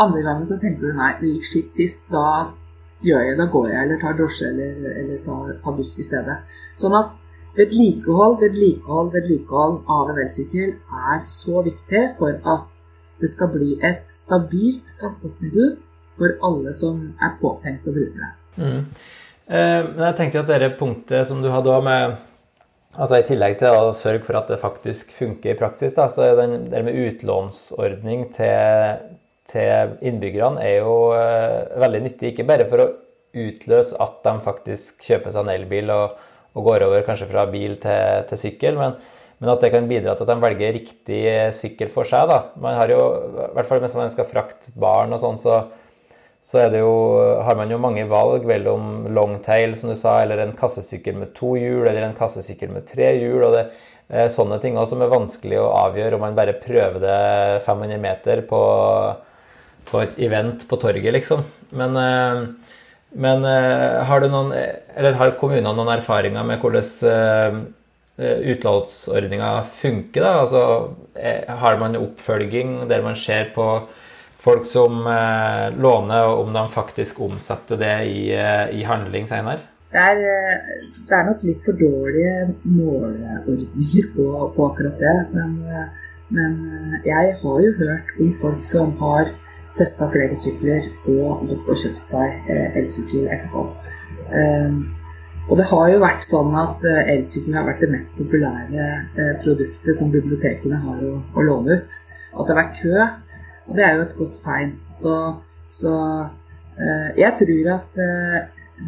Andre 0.00 0.22
gangen 0.24 0.46
så 0.48 0.56
tenker 0.60 0.88
du 0.88 0.96
nei, 0.96 1.10
det 1.20 1.34
gikk 1.34 1.48
skitt 1.48 1.74
sist, 1.74 2.06
da 2.08 2.48
gjør 3.04 3.26
jeg, 3.26 3.36
da 3.36 3.46
går 3.52 3.68
jeg 3.68 3.82
eller 3.84 4.00
tar 4.00 4.16
drosje 4.16 4.48
eller, 4.48 4.86
eller 5.02 5.20
tar, 5.24 5.52
tar, 5.64 5.76
buss 5.76 5.98
i 6.00 6.06
stedet. 6.06 6.38
Sånn 6.80 6.96
at 6.96 7.18
vedlikehold, 7.58 8.38
vedlikehold, 8.40 9.12
vedlikehold 9.14 9.80
av 9.90 10.12
en 10.12 10.20
elsykkel 10.22 10.74
er 11.10 11.22
så 11.26 11.64
viktig 11.66 12.04
for 12.18 12.38
at 12.54 12.80
det 13.20 13.30
skal 13.32 13.50
bli 13.52 13.74
et 13.84 14.06
stabilt 14.14 14.94
transportmiddel 15.00 15.74
for 16.20 16.36
alle 16.46 16.72
som 16.76 17.02
er 17.20 17.36
påtenkt 17.40 17.88
å 17.88 17.94
bruke 17.94 18.16
det. 18.16 18.32
Mm. 18.60 18.80
Eh, 19.50 19.80
men 19.92 20.02
jeg 20.08 20.18
tenkte 20.18 20.44
at 20.44 20.52
det 20.62 20.74
punktet 20.78 21.28
som 21.28 21.42
du 21.42 21.50
hadde 21.52 21.78
med 21.86 22.18
Altså 22.90 23.20
I 23.20 23.22
tillegg 23.22 23.52
til 23.60 23.70
å 23.70 23.92
sørge 23.94 24.24
for 24.26 24.34
at 24.34 24.48
det 24.50 24.56
faktisk 24.58 25.12
funker 25.14 25.52
i 25.52 25.58
praksis, 25.58 25.92
da, 25.94 26.08
så 26.10 26.24
er 26.26 26.40
den 26.40 26.64
det 26.72 26.80
med 26.82 26.96
utlånsordning 26.98 28.24
til, 28.34 29.04
til 29.46 29.92
innbyggerne 30.10 30.58
er 30.58 30.80
jo 30.80 30.96
eh, 31.14 31.70
veldig 31.78 32.00
nyttig. 32.02 32.32
Ikke 32.32 32.48
bare 32.48 32.66
for 32.66 32.82
å 32.82 32.88
utløse 33.30 33.94
at 34.02 34.18
de 34.26 34.34
faktisk 34.42 35.06
kjøper 35.06 35.30
seg 35.30 35.46
en 35.46 35.52
elbil 35.54 35.94
og, 35.94 36.18
og 36.54 36.66
går 36.66 36.86
over 36.88 37.04
kanskje 37.06 37.28
fra 37.30 37.46
bil 37.50 37.76
til, 37.82 38.24
til 38.30 38.40
sykkel, 38.40 38.78
men, 38.78 38.96
men, 39.38 39.52
at 39.52 39.62
det 39.62 39.70
kan 39.74 39.86
bidra 39.90 40.16
til 40.16 40.26
at 40.26 40.32
de 40.32 40.46
velger 40.46 40.74
riktig 40.76 41.20
sykkel 41.56 41.92
for 41.92 42.08
seg. 42.08 42.26
da. 42.30 42.40
Man 42.60 42.78
har 42.78 42.92
jo, 42.92 43.04
i 43.46 43.52
hvert 43.56 43.70
fall 43.70 43.84
hvis 43.84 43.98
man 43.98 44.10
skal 44.12 44.28
frakte 44.28 44.74
barn 44.78 45.14
og 45.14 45.22
sånn, 45.22 45.40
så 45.40 45.62
så 46.40 46.62
jo, 46.72 46.92
har 47.44 47.56
man 47.56 47.68
jo 47.68 47.76
mange 47.80 48.06
valg 48.08 48.46
mellom 48.48 49.10
longtail, 49.12 49.74
som 49.76 49.90
du 49.92 49.96
sa, 49.98 50.22
eller 50.22 50.40
en 50.40 50.54
kassesykkel 50.56 51.18
med 51.20 51.34
to 51.36 51.52
hjul, 51.60 51.84
eller 51.84 52.06
en 52.06 52.16
kassesykkel 52.16 52.72
med 52.72 52.86
tre 52.88 53.10
hjul. 53.18 53.42
og 53.44 53.58
det 53.58 53.66
er 54.08 54.32
sånne 54.32 54.56
ting 54.62 54.78
også 54.80 54.96
som 54.96 55.04
er 55.04 55.12
vanskelig 55.12 55.58
å 55.60 55.68
avgjøre 55.84 56.16
om 56.16 56.24
man 56.24 56.38
bare 56.38 56.56
prøver 56.58 56.96
det 57.04 57.18
500 57.66 58.00
meter 58.00 58.40
på, 58.48 58.62
på 59.90 60.00
et 60.00 60.16
event 60.24 60.64
på 60.66 60.80
torget, 60.80 61.12
liksom. 61.18 61.44
Men, 61.76 62.00
eh, 62.00 62.40
men 63.12 63.44
eh, 63.44 64.00
har, 64.06 64.26
noen, 64.30 64.52
har 65.18 65.36
kommunene 65.40 65.74
noen 65.74 65.94
erfaringer 65.96 66.46
med 66.46 66.62
hvordan 66.62 66.84
eh, 67.10 67.56
utlånsordninga 68.52 69.54
funker? 69.64 70.22
Da? 70.22 70.36
Altså, 70.44 70.62
har 71.62 71.80
man 71.80 71.98
oppfølging 71.98 72.84
der 72.90 73.02
man 73.02 73.18
ser 73.18 73.50
på 73.54 73.66
folk 74.40 74.66
som 74.66 75.04
eh, 75.06 75.66
låner, 75.76 76.28
og 76.28 76.46
om 76.46 76.54
de 76.54 76.64
faktisk 76.72 77.20
omsetter 77.26 77.80
det 77.80 77.96
i, 78.08 78.22
eh, 78.36 78.70
i 78.80 78.86
handling 78.88 79.28
senere? 79.28 79.66
Det 79.90 79.98
er, 79.98 80.20
eh, 80.22 80.84
det 81.08 81.16
er, 81.16 81.26
nok 81.26 81.44
litt 81.44 81.64
for 81.66 81.78
dårlige 81.80 82.34
måleordninger 82.64 84.10
på, 84.14 84.26
på 84.56 84.68
akkurat 84.70 85.02
det. 85.02 85.16
Men, 85.34 85.56
eh, 85.66 86.08
men, 86.30 86.58
jeg 87.04 87.34
har 87.42 87.62
jo 87.66 87.72
hørt 87.80 88.12
om 88.22 88.32
folk 88.42 88.64
som 88.64 88.94
har 89.02 89.32
testa 89.78 90.08
flere 90.12 90.36
sykler 90.38 90.88
og 91.10 91.46
gått 91.48 91.70
og 91.72 91.80
kjøpt 91.82 92.08
seg 92.08 92.50
elsykkel 92.78 93.30
etterpå. 93.30 93.64
Um, 94.30 94.82
og 95.50 95.58
det 95.58 95.66
har 95.70 95.86
jo 95.90 96.02
vært 96.02 96.26
sånn 96.26 96.52
at 96.58 96.84
elsykkel 96.86 97.56
har 97.56 97.66
vært 97.66 97.80
det 97.82 97.90
mest 97.90 98.12
populære 98.14 98.90
produktet 99.40 99.96
som 99.98 100.12
bibliotekene 100.12 100.78
har 100.84 101.00
å, 101.08 101.42
låne 101.42 101.80
ut. 101.80 101.96
At 102.30 102.44
det 102.44 102.54
har 102.54 102.60
vært 102.60 102.78
kø 102.78 102.92
og 103.70 103.76
det 103.78 103.86
er 103.86 103.96
jo 103.96 104.04
et 104.04 104.16
godt 104.18 104.40
tegn. 104.44 104.72
Så, 104.98 105.16
så 105.70 105.94
eh, 106.74 107.08
jeg 107.20 107.36
tror 107.38 107.72
at 107.76 108.00
eh, 108.02 108.38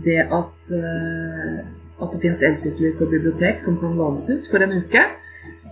det 0.03 0.19
at, 0.27 0.73
eh, 0.75 1.59
at 2.03 2.15
det 2.15 2.23
finnes 2.23 2.47
elsykler 2.49 2.97
på 2.99 3.11
bibliotek 3.13 3.63
som 3.63 3.79
kan 3.79 3.95
lånes 3.99 4.27
ut 4.33 4.49
for 4.51 4.65
en 4.65 4.75
uke, 4.81 5.05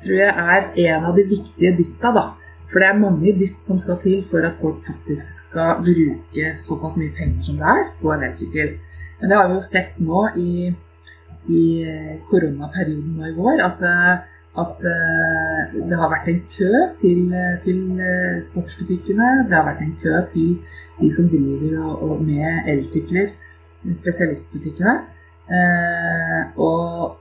tror 0.00 0.16
jeg 0.16 0.30
er 0.30 0.68
en 0.94 1.08
av 1.10 1.18
de 1.18 1.26
viktige 1.28 1.74
dytta 1.80 2.14
da, 2.16 2.26
For 2.70 2.82
det 2.82 2.88
er 2.88 3.00
mange 3.00 3.34
dytt 3.38 3.64
som 3.66 3.80
skal 3.82 3.98
til 4.02 4.20
for 4.26 4.46
at 4.46 4.58
folk 4.60 4.78
faktisk 4.86 5.32
skal 5.34 5.80
bruke 5.82 6.52
såpass 6.60 6.96
mye 7.00 7.14
penger 7.16 7.42
som 7.46 7.58
det 7.58 7.66
er 7.66 7.88
på 8.00 8.12
en 8.14 8.26
elsykkel. 8.28 8.76
Men 9.20 9.30
det 9.30 9.38
har 9.38 9.48
vi 9.48 9.56
jo 9.58 9.64
sett 9.66 9.98
nå 10.00 10.22
i, 10.38 10.52
i 11.50 11.64
koronaperioden 12.30 13.16
nå 13.18 13.26
i 13.26 13.34
vår, 13.36 13.60
at, 13.66 13.82
at, 14.62 14.86
det 15.74 15.98
har 15.98 16.12
vært 16.14 16.30
en 16.30 16.40
kø 16.54 16.70
til, 17.02 17.34
til, 17.66 17.82
sportsbutikkene. 18.46 19.28
Det 19.50 19.58
har 19.58 19.66
vært 19.66 19.82
en 19.84 19.96
kø 20.00 20.14
til 20.32 20.54
de 21.00 21.10
som 21.12 21.28
driver 21.28 21.76
og, 21.82 22.06
og 22.06 22.22
med 22.24 22.70
elsykler, 22.70 23.34
spesialistbutikkene. 23.98 24.96
Eh, 25.50 26.42
og 26.62 27.16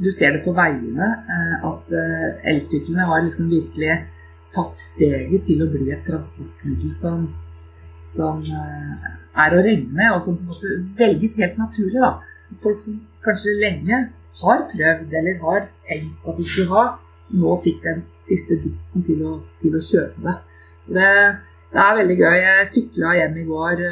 du 0.00 0.10
ser 0.12 0.32
det 0.32 0.44
på 0.46 0.54
veiene 0.56 1.08
eh, 1.28 1.56
at 1.68 1.92
eh, 1.92 2.28
elsyklene 2.54 3.04
har 3.04 3.24
liksom 3.26 3.50
virkelig 3.50 3.98
tatt 4.54 4.78
steget 4.78 5.46
til 5.48 5.62
å 5.64 5.70
bli 5.70 5.90
et 5.92 6.04
transportmiddel 6.06 6.92
som, 6.96 7.26
som 8.06 8.42
eh, 8.42 9.08
er 9.44 9.56
å 9.56 9.62
regne 9.64 9.90
med, 9.90 10.12
og 10.14 10.22
som 10.22 10.36
på 10.38 10.44
en 10.44 10.52
måte 10.52 10.76
velges 10.98 11.36
helt 11.40 11.58
naturlig. 11.60 12.00
da. 12.02 12.12
Folk 12.62 12.82
som 12.82 13.00
kanskje 13.24 13.56
lenge 13.60 14.04
har 14.42 14.66
prøvd 14.70 15.16
eller 15.20 15.40
har 15.42 15.66
tenkt 15.88 16.28
at 16.28 16.38
de 16.38 16.46
skulle 16.46 16.70
ha, 16.74 16.84
nå 17.34 17.56
fikk 17.64 17.82
den 17.82 18.04
siste 18.22 18.58
dytten 18.62 19.04
til 19.06 19.24
å, 19.26 19.34
til 19.62 19.74
å 19.74 19.82
kjøpe 19.82 20.22
det. 20.26 20.36
det. 20.96 21.10
det. 21.72 21.84
er 21.84 21.98
veldig 22.00 22.18
gøy. 22.20 22.38
Jeg 22.44 22.70
sykla 22.70 23.14
hjem 23.18 23.38
i 23.40 23.46
går 23.48 23.84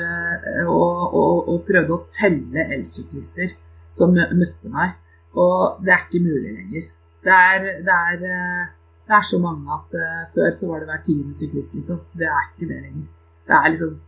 og, 0.69 1.15
og, 1.23 1.49
og 1.49 1.63
prøvde 1.67 1.97
å 1.97 2.05
telle 2.15 2.69
elsyklister 2.77 3.57
som 3.93 4.15
møtte 4.15 4.71
meg. 4.73 4.99
Og 5.39 5.81
det 5.85 5.95
er 5.95 6.05
ikke 6.07 6.23
mulig 6.23 6.53
lenger. 6.53 6.89
Det 7.23 7.33
er, 7.33 7.67
det 7.87 7.97
er, 7.97 8.25
eh, 8.29 8.71
det 9.13 9.19
er 9.19 9.29
så 9.29 9.39
mange 9.43 9.77
at 9.77 9.97
uh, 9.99 10.21
før 10.33 10.55
så 10.57 10.69
var 10.71 10.81
det 10.81 10.89
hver 10.89 11.03
tiende 11.05 11.37
syklist, 11.37 11.77
liksom. 11.77 12.01
Det 12.17 12.29
er 12.29 12.47
ikke 12.49 12.69
det 12.71 12.79
lenger. 12.79 13.09
Det 13.49 13.59
er 13.59 13.75
liksom 13.75 13.99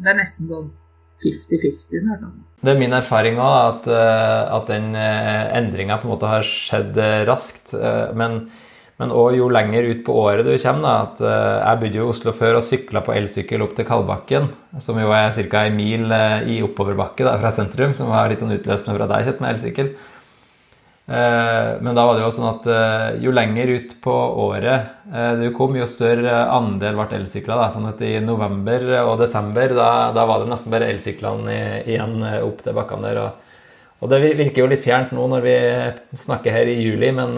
Det 0.00 0.08
er 0.08 0.16
nesten 0.16 0.48
sånn 0.48 0.70
50-50 1.20 2.00
snart, 2.00 2.22
altså. 2.24 2.40
Det 2.64 2.72
er 2.72 2.80
min 2.80 2.96
erfaring 2.96 3.36
òg 3.36 3.56
at, 3.60 3.88
eh, 3.92 4.54
at 4.56 4.70
den 4.72 4.94
endringa 4.96 5.98
på 6.00 6.08
en 6.08 6.12
måte 6.14 6.30
har 6.30 6.46
skjedd 6.48 6.96
raskt. 7.28 7.74
Men 8.16 8.46
men 9.00 9.12
òg 9.16 9.32
jo 9.38 9.46
lenger 9.48 9.86
ut 9.88 10.00
på 10.04 10.12
året 10.12 10.44
du 10.44 10.50
kommer. 10.60 10.82
da, 10.84 10.94
at 11.04 11.20
Jeg 11.20 11.80
bodde 11.80 12.00
jo 12.00 12.06
i 12.06 12.10
Oslo 12.12 12.32
før 12.36 12.58
og 12.58 12.64
sykla 12.64 13.00
på 13.04 13.14
elsykkel 13.16 13.64
opp 13.64 13.72
til 13.76 13.86
Kalbakken, 13.88 14.50
som 14.80 15.00
jo 15.00 15.12
er 15.16 15.32
ca. 15.32 15.62
en 15.64 15.76
mil 15.76 16.12
i 16.52 16.58
oppoverbakke 16.64 17.24
da, 17.24 17.36
fra 17.40 17.52
sentrum, 17.52 17.94
som 17.96 18.12
var 18.12 18.28
litt 18.28 18.40
sånn 18.40 18.56
utløsende 18.56 18.96
for 18.96 19.04
at 19.06 19.14
jeg 19.16 19.30
kjøpte 19.30 19.44
meg 19.44 19.54
elsykkel. 19.56 19.94
Eh, 21.10 21.82
men 21.82 21.94
da 21.94 22.04
var 22.06 22.14
det 22.14 22.22
jo 22.22 22.30
sånn 22.30 22.52
at 22.52 22.66
eh, 22.70 23.06
jo 23.24 23.32
lenger 23.34 23.72
ut 23.74 23.96
på 24.04 24.12
året 24.44 25.08
eh, 25.10 25.32
du 25.40 25.48
kom, 25.56 25.74
jo 25.74 25.88
større 25.90 26.44
andel 26.54 26.94
ble 27.00 27.18
elsykler. 27.18 27.64
Sånn 27.74 27.88
at 27.90 28.04
i 28.06 28.12
november 28.22 28.86
og 29.00 29.16
desember 29.18 29.74
da, 29.74 29.88
da 30.14 30.26
var 30.30 30.44
det 30.44 30.52
nesten 30.52 30.70
bare 30.70 30.92
elsyklene 30.92 31.56
igjen 31.82 32.22
opp 32.44 32.62
til 32.62 32.78
bakkene 32.78 33.08
der. 33.08 33.20
Og, 33.24 33.58
og, 33.98 34.06
det 34.12 34.22
virker 34.38 34.62
jo 34.62 34.70
litt 34.70 34.86
fjernt 34.86 35.10
nå 35.16 35.26
når 35.34 35.46
vi 35.48 35.56
snakker 36.28 36.54
her 36.54 36.70
i 36.70 36.78
juli, 36.78 37.10
men, 37.16 37.34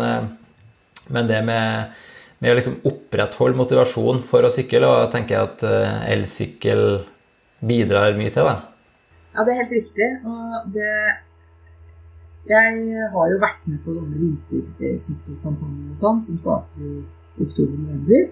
men 1.08 1.32
det 1.32 1.40
med, 1.48 1.96
med 2.44 2.52
å 2.52 2.60
liksom 2.60 2.82
opprettholde 2.92 3.56
motivasjon 3.56 4.20
for 4.26 4.44
å 4.44 4.52
sykle, 4.52 4.84
og 4.84 4.98
jeg 5.06 5.12
tenker 5.16 5.48
at 5.48 5.64
elsykkel 6.12 6.86
bidrar 7.64 8.20
mye 8.20 8.36
til 8.36 8.52
det. 8.52 8.58
Ja, 9.32 9.44
det 9.48 9.54
er 9.54 9.62
helt 9.64 9.78
riktig. 9.80 10.14
Og 10.28 10.72
det 10.76 10.94
jeg 12.50 13.08
har 13.12 13.30
jo 13.30 13.38
vært 13.42 13.66
med 13.70 13.78
på 13.84 13.94
sånne 13.94 14.18
vintersykkelkampanjer 14.18 15.92
og 15.92 15.98
sånn, 15.98 16.22
som 16.26 16.38
starter 16.40 16.82
i 16.82 17.44
oktober-november. 17.44 18.30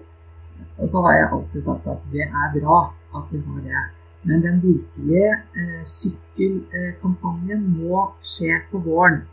Og 0.81 0.89
så 0.91 1.03
har 1.05 1.17
jeg 1.17 1.29
alltid 1.37 1.65
sagt 1.65 1.87
at 1.87 2.03
det 2.11 2.27
er 2.27 2.53
bra 2.57 2.81
at 3.15 3.31
vi 3.31 3.39
har 3.45 3.61
det. 3.63 3.83
Men 4.27 4.43
den 4.43 4.59
virkelige 4.61 5.31
eh, 5.57 5.79
sykkelkampanjen 5.87 7.63
må 7.79 8.03
skje 8.25 8.59
på 8.71 8.83
våren. 8.85 9.23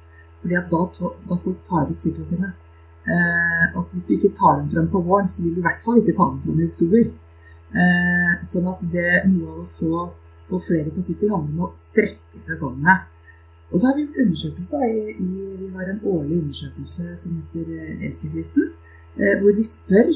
Fordi 0.40 0.56
at 0.56 0.70
da, 0.70 1.10
da 1.28 1.40
folk 1.42 1.60
tar 1.66 1.90
ut 1.90 2.02
syklene 2.02 2.30
sine. 2.30 2.54
Eh, 3.08 3.66
at 3.80 3.92
hvis 3.92 4.06
du 4.08 4.14
ikke 4.16 4.32
tar 4.36 4.60
dem 4.60 4.70
frem 4.72 4.88
på 4.92 5.02
våren, 5.04 5.28
så 5.28 5.44
vil 5.44 5.56
du 5.56 5.60
i 5.60 5.66
hvert 5.66 5.84
fall 5.84 6.00
ikke 6.00 6.16
ta 6.16 6.30
dem 6.30 6.40
frem 6.46 6.62
i 6.62 6.70
oktober. 6.70 7.10
Eh, 7.68 8.32
sånn 8.48 8.70
at 8.70 8.82
det 8.94 9.10
noe 9.28 9.52
av 9.52 9.60
å 9.64 9.68
få, 9.74 10.08
få 10.48 10.62
flere 10.70 10.94
på 10.94 11.04
sykkel 11.04 11.34
handler 11.34 11.54
om 11.56 11.68
å 11.68 11.72
strekke 11.76 12.46
sesongene. 12.46 13.00
Og 13.72 13.80
så 13.80 13.86
har 13.86 13.94
vi 13.96 14.02
gjort 14.02 14.20
undersøkelser. 14.22 14.78
Vi 15.60 15.68
har 15.74 15.86
en 15.92 16.00
årlig 16.04 16.36
undersøkelse 16.42 17.16
som 17.16 17.36
heter 17.36 17.66
eh, 17.76 18.06
Elsyklisten, 18.06 18.64
eh, 19.20 19.34
hvor 19.40 19.52
vi 19.58 19.62
spør 19.62 20.08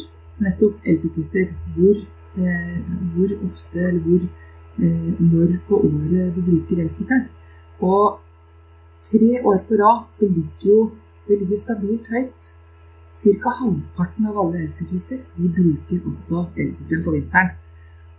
nettopp 0.45 0.75
elsyklister 0.89 1.53
hvor, 1.75 1.97
eh, 2.41 2.79
hvor 3.15 3.31
ofte 3.45 3.79
eller 3.89 4.01
hvor 4.07 4.23
når 5.33 5.51
på 5.69 5.77
året 5.77 6.33
du 6.37 6.41
bruker 6.49 6.81
elsykkelen. 6.83 7.27
Og 7.81 8.21
tre 9.03 9.31
år 9.45 9.59
på 9.69 9.75
rad 9.83 9.99
så 10.11 10.29
ligger 10.29 10.69
jo 10.73 10.91
det 11.29 11.39
ligger 11.39 11.57
stabilt 11.57 12.07
høyt. 12.09 12.55
Ca. 13.13 13.51
halvparten 13.61 14.27
av 14.27 14.39
alle 14.41 14.63
elsyklister 14.65 15.21
de 15.37 15.51
bruker 15.59 16.07
også 16.09 16.47
elsykkelen 16.57 17.05
på 17.05 17.11
vinteren. 17.11 17.51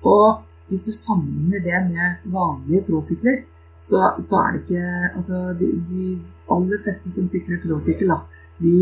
Og 0.03 0.43
hvis 0.67 0.85
du 0.85 0.91
sammenligner 0.91 1.59
det 1.65 1.79
med 1.89 2.29
vanlige 2.35 2.83
tråsykler, 2.83 3.41
så, 3.83 3.99
så, 4.23 4.39
er 4.39 4.53
det 4.55 4.61
ikke 4.63 4.83
Altså, 5.13 5.39
de, 5.59 5.69
de 5.89 6.09
aller 6.53 6.83
fleste 6.85 7.11
som 7.11 7.27
sykler 7.27 7.59
tråsykkel, 7.63 8.11
da, 8.13 8.21
de, 8.63 8.75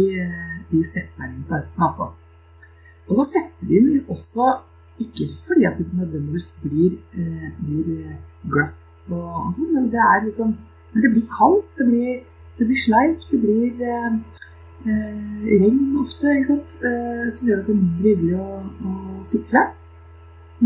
de 0.71 0.81
setter 0.85 1.23
den 1.23 1.39
inn 1.39 1.47
på 1.47 1.57
høsten, 1.57 1.85
altså. 1.87 2.11
Og 3.09 3.17
så 3.17 3.25
setter 3.27 3.67
de 3.69 3.79
den 3.79 3.95
inn 3.95 4.11
også 4.11 4.59
ikke 5.01 5.29
fordi 5.47 5.63
at 5.65 5.77
det 5.77 5.87
nødvendigvis 5.93 6.55
blir, 6.63 6.91
eh, 7.17 7.49
blir 7.65 7.85
eh, 7.97 8.19
glatt 8.51 9.11
og, 9.11 9.29
og 9.45 9.49
sånn, 9.55 9.73
men 9.75 9.89
det 9.93 10.03
er 10.11 10.27
liksom 10.27 10.57
Men 10.91 11.03
det 11.05 11.09
blir 11.13 11.27
kaldt, 11.31 11.67
det 11.79 11.85
blir, 11.87 12.15
det 12.59 12.65
blir 12.67 12.79
sleipt, 12.85 13.29
det 13.31 13.37
blir 13.39 13.77
eh, 13.79 14.15
eh, 14.83 15.21
regn 15.47 15.93
ofte, 16.01 16.33
ikke 16.35 16.47
sant, 16.49 16.73
eh, 16.83 17.29
som 17.31 17.47
gjør 17.47 17.61
at 17.61 17.69
det 17.69 17.71
er 17.71 17.77
mindre 17.77 18.09
hyggelig 18.09 18.41
å, 18.43 18.57
å 18.89 19.21
sykle. 19.23 19.61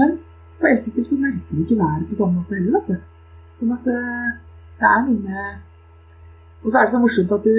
Men 0.01 0.15
på 0.57 0.71
elsykkel 0.71 1.05
så 1.05 1.19
merker 1.21 1.45
du 1.51 1.61
ikke 1.61 1.77
været 1.77 2.07
på 2.09 2.17
samme 2.17 2.39
måte 2.39 2.57
heller, 2.57 2.79
vet 2.79 2.89
du. 2.89 3.14
Sånn 3.55 3.71
at 3.75 3.85
det, 3.87 3.99
det 4.81 4.89
er 4.89 5.05
noe 5.05 5.19
med 5.23 6.65
Og 6.65 6.71
så 6.71 6.79
er 6.79 6.87
det 6.87 6.93
så 6.95 6.99
morsomt 6.99 7.31
at 7.35 7.45
du 7.45 7.53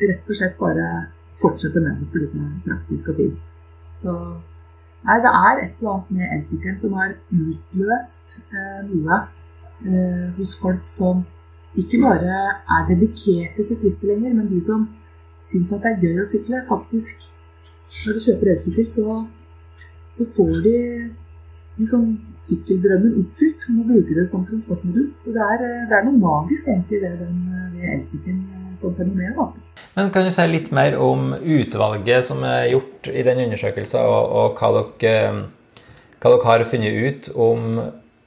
rett 0.00 0.30
og 0.30 0.36
slett 0.36 0.56
bare 0.60 0.86
fortsetter 1.40 1.82
med 1.82 1.98
det 2.00 2.08
fordi 2.12 2.28
det 2.32 2.44
er 2.44 2.62
praktisk 2.66 3.10
og 3.12 3.18
fint. 3.20 3.50
Så 4.00 4.14
Nei, 5.00 5.16
det 5.24 5.30
er 5.32 5.60
et 5.62 5.78
eller 5.80 5.92
annet 5.94 6.08
med 6.12 6.32
elsykkelen 6.36 6.80
som 6.80 6.96
har 6.98 7.14
utløst 7.32 8.34
eh, 8.52 8.80
noe 8.84 9.16
eh, 9.80 10.26
hos 10.36 10.50
folk 10.60 10.82
som 10.84 11.22
ikke 11.80 12.02
bare 12.02 12.40
er 12.60 12.88
dedikerte 12.90 13.64
syklister 13.64 14.10
lenger, 14.10 14.34
men 14.36 14.50
de 14.50 14.60
som 14.60 14.84
syns 15.40 15.72
at 15.72 15.86
det 15.86 15.94
er 15.94 16.04
gøy 16.04 16.20
å 16.20 16.28
sykle. 16.28 16.60
Faktisk, 16.68 17.24
når 18.04 18.18
du 18.18 18.24
kjøper 18.26 18.52
elsykkel, 18.52 18.88
så, 18.90 19.16
så 20.12 20.26
får 20.34 20.52
de 20.66 20.76
liksom 21.78 22.06
sykkeldrømmen 22.40 23.20
oppfylt 23.22 23.68
om 23.70 23.82
å 23.82 23.86
bruke 23.92 24.16
det 24.16 24.26
som 24.30 24.42
transportmiddel. 24.46 25.10
Og 25.26 25.36
det 25.36 25.46
er, 25.54 25.62
det 25.90 25.96
er 25.98 26.08
noe 26.08 26.18
magisk 26.20 26.68
egentlig 26.68 27.00
ved, 27.04 27.22
den, 27.22 27.38
ved 27.76 27.94
elsykkelen 27.96 28.42
eh, 28.42 28.66
som 28.80 28.96
fenomen. 28.98 29.32
Altså. 29.36 29.62
Men 29.96 30.12
Kan 30.14 30.26
du 30.26 30.34
si 30.34 30.46
litt 30.50 30.70
mer 30.76 30.98
om 31.00 31.32
utvalget 31.38 32.28
som 32.28 32.44
er 32.46 32.70
gjort 32.74 33.10
i 33.12 33.24
den 33.26 33.44
undersøkelsen, 33.46 34.04
og, 34.04 34.36
og 34.42 34.60
hva, 34.60 34.84
dere, 35.00 35.32
hva, 36.18 36.28
dere, 36.28 36.44
har 36.48 36.68
funnet 36.68 37.00
ut 37.06 37.30
om, 37.34 37.82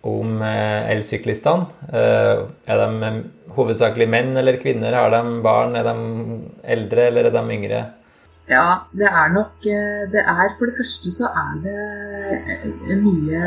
om 0.10 0.44
eh, 0.46 0.92
elsyklistene? 0.96 1.90
Eh, 1.92 2.46
er 2.68 2.86
de 2.86 3.14
hovedsakelig 3.54 4.10
menn 4.10 4.34
eller 4.40 4.62
kvinner? 4.62 4.98
Har 4.98 5.14
de 5.14 5.42
barn? 5.46 5.78
Er 5.78 5.92
de 5.92 6.40
eldre 6.76 7.12
eller 7.12 7.30
er 7.30 7.38
de 7.38 7.46
yngre? 7.58 7.84
Ja, 8.50 8.76
det 8.92 9.08
er 9.08 9.30
nok 9.32 9.66
eh, 9.66 10.12
Det 10.12 10.20
er 10.20 10.56
For 10.58 10.66
det 10.66 10.74
første 10.78 11.12
så 11.12 11.26
er 11.44 11.54
det 11.64 11.84
eh, 12.92 12.98
mye 13.00 13.42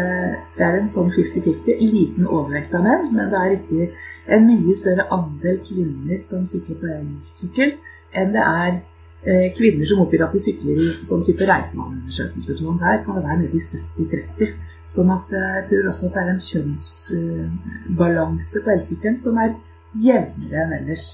Det 0.57 0.65
er 0.65 0.79
en 0.79 0.89
sånn 0.89 1.11
50-50. 1.13 1.83
Liten 1.83 2.27
overvekt 2.27 2.75
av 2.75 2.85
menn, 2.87 3.11
men 3.13 3.29
det 3.33 3.41
er 3.41 3.57
ikke 3.59 3.91
en 4.37 4.47
mye 4.49 4.77
større 4.79 5.05
andel 5.15 5.59
kvinner 5.67 6.23
som 6.25 6.47
sykler 6.49 6.79
på 6.81 6.89
elsykkel, 6.91 7.75
enn 8.17 8.33
det 8.35 8.43
er 8.43 8.73
eh, 8.73 9.53
kvinner 9.55 9.87
som 9.87 10.01
oppgir 10.03 10.25
at 10.25 10.35
de 10.35 10.41
sykler 10.43 10.81
i 10.83 10.89
sånn 11.07 11.23
type 11.29 11.47
reisevaneundersøkelser. 11.47 12.59
Sånn 12.59 12.81
der 12.81 13.05
kan 13.05 13.21
det 13.21 13.27
være 13.27 13.39
nede 13.45 13.61
i 13.61 13.63
70-30. 13.63 14.57
Sånn 14.97 15.13
at 15.15 15.37
jeg 15.37 15.69
tror 15.71 15.93
også 15.93 16.09
at 16.09 16.17
det 16.17 16.25
er 16.25 16.33
en 16.33 16.43
kjønnsbalanse 16.49 18.65
på 18.65 18.75
elsykkelen 18.79 19.21
som 19.21 19.39
er 19.45 19.55
jevnere 20.03 20.65
enn 20.65 20.77
ellers. 20.81 21.13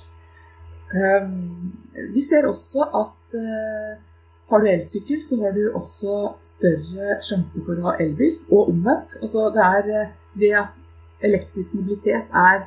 Ehm, 0.92 1.72
vi 2.12 2.22
ser 2.22 2.46
også 2.48 2.84
at 2.84 3.36
eh, 3.38 4.00
har 4.50 4.60
du 4.60 4.68
elsykkel, 4.68 5.20
så 5.24 5.38
har 5.40 5.54
du 5.56 5.62
også 5.72 6.16
større 6.44 7.16
sjanse 7.24 7.62
for 7.64 7.80
å 7.80 7.88
ha 7.88 7.94
elbil, 8.04 8.36
og 8.50 8.72
omvendt. 8.74 9.16
Altså 9.22 9.48
det 9.54 9.64
er 9.64 9.90
eh, 10.00 10.12
det 10.42 10.52
at 10.60 10.78
elektrisk 11.24 11.78
mobilitet 11.78 12.36
er, 12.36 12.66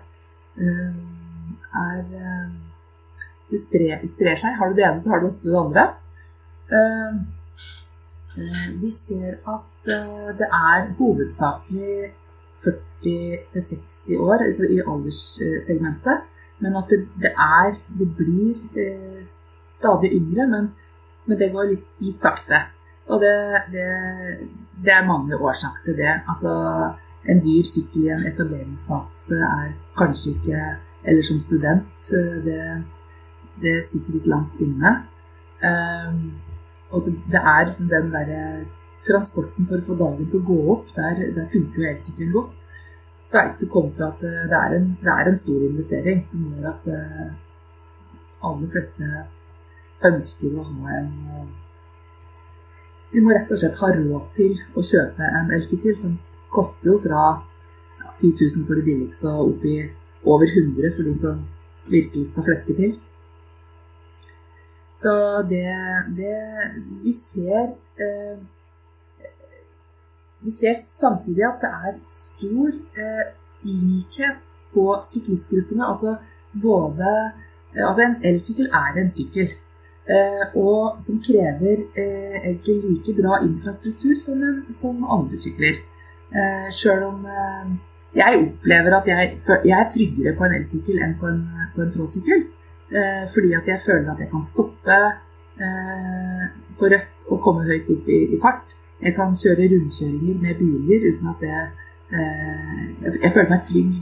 ehm, 0.57 1.55
er 1.85 2.01
eh, 2.01 2.51
det 3.51 3.61
sprer, 3.61 4.01
sprer, 4.09 4.35
seg. 4.41 4.57
Har 4.57 4.71
du 4.71 4.77
det 4.79 4.87
ene, 4.87 5.01
så 5.03 5.13
har 5.13 5.21
du 5.21 5.29
ofte 5.29 5.49
det 5.49 5.63
andre. 5.63 5.87
Ehm, 6.73 7.25
Vi 8.81 8.89
ser 8.91 9.37
at 9.47 9.85
det 10.35 10.47
er 10.51 10.89
hovedsakelig 10.97 12.09
40-60 12.59 14.17
år, 14.19 14.43
altså 14.43 14.67
i 14.67 14.81
alderssegmentet. 14.83 16.25
Men 16.63 16.77
at 16.79 16.89
det, 16.89 17.01
det 17.21 17.33
er 17.35 17.75
Det 17.99 18.07
blir 18.17 18.55
stadig 19.65 20.11
yngre, 20.13 20.47
men, 20.47 20.69
men 21.25 21.39
det 21.39 21.51
går 21.51 21.71
litt, 21.71 21.87
litt 21.99 22.21
sakte. 22.21 22.61
Og 23.09 23.21
det, 23.21 23.35
det, 23.73 23.87
det, 24.83 24.93
er 24.93 25.07
mange 25.07 25.37
årsaker 25.37 25.83
til 25.85 25.97
det. 25.97 26.13
Altså, 26.29 26.53
en 27.29 27.41
dyr 27.41 27.65
sykkel 27.65 28.05
i 28.05 28.11
en 28.13 28.25
etableringsfase 28.29 29.39
er 29.41 29.71
kanskje 29.97 30.35
ikke 30.35 30.65
Eller 31.05 31.21
som 31.21 31.39
student. 31.39 32.01
Det, 32.45 32.61
det 33.61 33.75
sitter 33.85 34.15
litt 34.15 34.25
langt 34.25 34.55
inne. 34.57 34.93
Um, 35.61 36.31
og 36.89 37.05
det, 37.05 37.41
er 37.41 37.67
liksom 37.67 37.91
den 37.91 38.09
derre 38.13 38.65
transporten 39.05 39.67
for 39.69 39.77
å 39.77 39.85
få 39.85 39.97
dagen 39.99 40.29
til 40.31 40.41
å 40.41 40.47
gå 40.47 40.57
opp, 40.73 40.87
der, 40.95 41.21
der 41.35 41.45
funker 41.51 41.83
jo 41.83 41.91
elsykkelen 41.91 42.33
godt. 42.33 42.63
Så 43.25 43.37
er 43.37 43.45
det 43.45 43.53
ikke 43.53 43.61
til 43.63 43.69
å 43.69 43.73
komme 43.73 43.95
fra 43.95 44.11
at 44.11 44.21
det 44.21 44.57
er, 44.59 44.75
en, 44.77 44.91
det 45.01 45.13
er 45.13 45.29
en 45.29 45.39
stor 45.39 45.63
investering 45.65 46.21
som 46.25 46.45
gjør 46.45 46.67
at 46.69 46.89
uh, 46.93 47.31
aller 48.45 48.69
fleste 48.73 49.09
ønsker 50.05 50.53
å 50.53 50.65
ha 50.67 50.99
en 50.99 51.09
Vi 53.13 53.23
må 53.23 53.31
rett 53.31 53.51
og 53.53 53.61
slett 53.61 53.79
ha 53.79 53.89
råd 53.95 54.29
til 54.35 54.53
å 54.75 54.83
kjøpe 54.83 55.27
en 55.39 55.51
elsykkel 55.55 55.95
som 55.97 56.17
koster 56.53 56.91
jo 56.91 56.99
fra 57.03 57.25
ja, 58.01 58.11
10 58.19 58.33
000 58.57 58.65
for 58.67 58.77
det 58.77 58.85
billigste 58.87 59.31
og 59.31 59.53
opp 59.53 59.65
i 59.69 59.77
over 60.25 60.49
100 60.49 60.95
for 60.97 61.07
de 61.07 61.13
som 61.17 61.43
virkelig 61.89 62.31
skal 62.31 62.47
fleske 62.47 62.75
til. 62.77 62.95
Så 64.95 65.11
det, 65.49 65.67
det 66.17 66.35
Vi 67.03 67.13
ser 67.13 67.75
eh, 67.99 68.37
Vi 70.43 70.51
ser 70.51 70.73
samtidig 70.77 71.45
at 71.47 71.61
det 71.63 71.71
er 71.71 71.99
stor 72.03 72.71
eh, 73.01 73.25
likhet 73.63 74.43
på 74.73 74.85
syklistgruppene. 75.03 75.87
Altså 75.87 76.15
både 76.61 77.11
eh, 77.75 77.87
Altså 77.87 78.01
en 78.05 78.17
elsykkel 78.23 78.67
er 78.71 78.99
en 79.01 79.11
sykkel. 79.11 79.49
Eh, 80.05 80.43
og 80.61 80.99
som 81.01 81.17
krever 81.17 81.79
eh, 81.97 82.35
egentlig 82.43 82.75
like 82.85 83.13
bra 83.17 83.39
infrastruktur 83.41 84.13
som, 84.25 84.43
en, 84.43 84.59
som 84.73 85.01
andre 85.01 85.37
sykler. 85.37 85.79
Eh, 86.29 86.67
Sjøl 86.69 87.07
om 87.07 87.25
jeg 88.15 88.41
opplever 88.43 88.93
at 88.99 89.07
jeg, 89.09 89.31
jeg, 89.65 89.73
er 89.79 89.89
tryggere 89.89 90.35
på 90.37 90.45
en 90.45 90.53
elsykkel 90.59 91.01
enn 91.01 91.17
på 91.19 91.31
en, 91.31 91.41
på 91.75 91.83
en 91.83 91.91
tråsykkel. 91.95 92.45
Fordi 93.33 93.49
at 93.57 93.65
jeg 93.67 93.81
føler 93.81 94.11
at 94.11 94.19
jeg 94.21 94.29
kan 94.31 94.43
stoppe 94.45 94.97
på 96.79 96.89
rødt 96.93 97.25
og 97.33 97.41
komme 97.43 97.65
høyt 97.65 97.89
opp 97.91 98.07
i, 98.13 98.19
i 98.37 98.39
fart. 98.39 98.75
Jeg 99.05 99.13
kan 99.13 99.35
kjøre 99.37 99.69
rundkjøringer 99.71 100.41
med 100.41 100.59
biler 100.61 101.09
uten 101.11 101.27
at 101.29 101.43
det 101.45 101.57
Jeg 103.23 103.31
føler 103.33 103.49
meg 103.49 103.63
trygg 103.65 103.93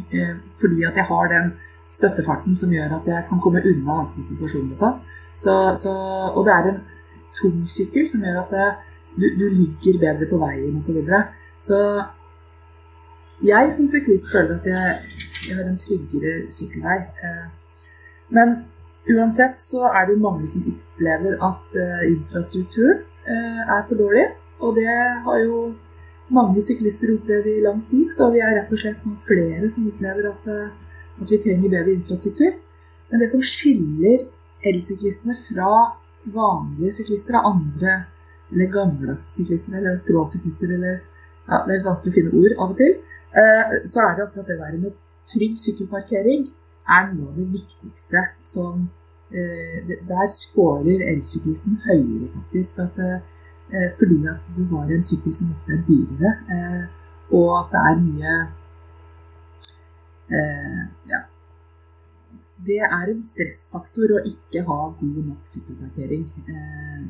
fordi 0.60 0.84
at 0.88 0.98
jeg 1.00 1.06
har 1.08 1.30
den 1.32 1.54
støttefarten 1.94 2.58
som 2.58 2.72
gjør 2.74 2.98
at 2.98 3.08
jeg 3.08 3.26
kan 3.30 3.42
komme 3.44 3.62
unna 3.70 4.00
vanskelige 4.00 4.32
situasjoner 4.32 4.74
og 4.74 4.80
sånn. 4.80 4.98
Så, 5.36 5.54
så, 5.84 5.94
og 6.34 6.46
det 6.48 6.54
er 6.54 6.70
en 6.72 6.82
tung 7.38 7.64
sykkel 7.70 8.08
som 8.10 8.26
gjør 8.26 8.42
at 8.44 8.54
det, 8.54 8.68
du, 9.18 9.26
du, 9.40 9.46
ligger 9.54 10.00
bedre 10.02 10.30
på 10.30 10.40
veien 10.42 10.78
osv. 10.80 11.00
Så, 11.06 11.22
så 11.68 11.80
jeg 13.46 13.74
som 13.78 13.90
syklist 13.90 14.30
føler 14.34 14.58
at 14.60 14.70
jeg, 14.70 15.18
jeg 15.50 15.58
har 15.58 15.66
en 15.70 15.82
tryggere 15.82 16.36
sykkelvei. 16.54 17.00
Eh, 17.26 17.48
men 18.34 18.56
uansett 19.14 19.60
så 19.62 19.90
er 19.92 20.08
det 20.10 20.22
mange 20.22 20.48
som 20.50 20.66
opplever 20.74 21.36
at 21.50 21.76
infrastrukturen 22.08 23.04
er 23.24 23.84
for 23.88 24.00
dårlig. 24.00 24.26
Og 24.64 24.78
det 24.78 24.88
har 25.26 25.40
jo 25.44 25.58
mange 26.34 26.64
syklister 26.64 27.12
opplevd 27.14 27.50
i 27.52 27.64
lang 27.64 27.82
tid, 27.90 28.08
så 28.16 28.30
vi 28.34 28.42
er 28.42 28.56
rett 28.58 28.72
og 28.72 28.80
slett 28.80 29.04
noen 29.06 29.20
flere 29.20 29.70
som 29.72 29.90
opplever 29.90 30.30
at, 30.32 30.48
uh, 30.48 31.20
at 31.22 31.34
vi 31.34 31.42
trenger 31.44 31.74
bedre 31.74 31.98
infrastruktur. 31.98 32.56
Men 33.12 33.22
det 33.22 33.30
som 33.34 33.44
skiller 33.44 34.24
elsyklistene 34.64 35.36
fra 35.38 35.74
vanlige 36.34 36.96
syklister 37.00 37.38
av 37.38 37.52
andre 37.52 37.98
eller 38.54 38.72
gammeldagse 38.72 39.34
syklister 39.36 39.76
eller 39.78 40.00
trådsyklister 40.08 40.72
eller 40.78 41.02
ja, 41.44 41.60
Det 41.66 41.74
er 41.74 41.78
litt 41.78 41.88
vanskelig 41.88 42.14
å 42.14 42.16
finne 42.16 42.40
ord 42.40 42.54
av 42.56 42.70
og 42.72 42.78
til. 42.80 42.94
Eh, 43.36 43.72
så 43.90 44.04
er 44.06 44.14
det 44.16 44.26
akkurat 44.28 44.48
det 44.48 44.60
der 44.62 44.78
med 44.80 44.94
trygg 45.28 45.58
sykkelparkering 45.60 46.46
er 46.96 47.10
noe 47.12 47.32
av 47.32 47.40
det 47.40 47.48
viktigste 47.52 48.22
som 48.46 48.86
eh, 49.34 49.92
Der 50.08 50.32
scorer 50.32 51.04
elsyklisten 51.10 51.82
høyere, 51.84 52.30
faktisk. 52.38 52.80
At, 52.86 53.02
eh, 53.02 53.20
fordi 54.00 54.20
at 54.30 54.50
du 54.56 54.64
har 54.76 54.92
en 54.92 55.06
sykkel 55.08 55.34
som 55.34 55.54
ofte 55.56 55.74
er 55.74 55.86
dyrere, 55.88 56.32
og 57.34 57.48
at 57.60 57.72
det 57.74 57.84
er 57.90 58.02
mye 58.04 58.34
ja, 61.10 61.20
det 62.66 62.80
er 62.80 63.10
en 63.12 63.24
stressfaktor 63.24 64.14
å 64.18 64.22
ikke 64.28 64.64
ha 64.68 64.80
god 65.00 65.20
nok 65.28 65.48
sykkelparkering. 65.48 66.28
Eh, 66.48 67.02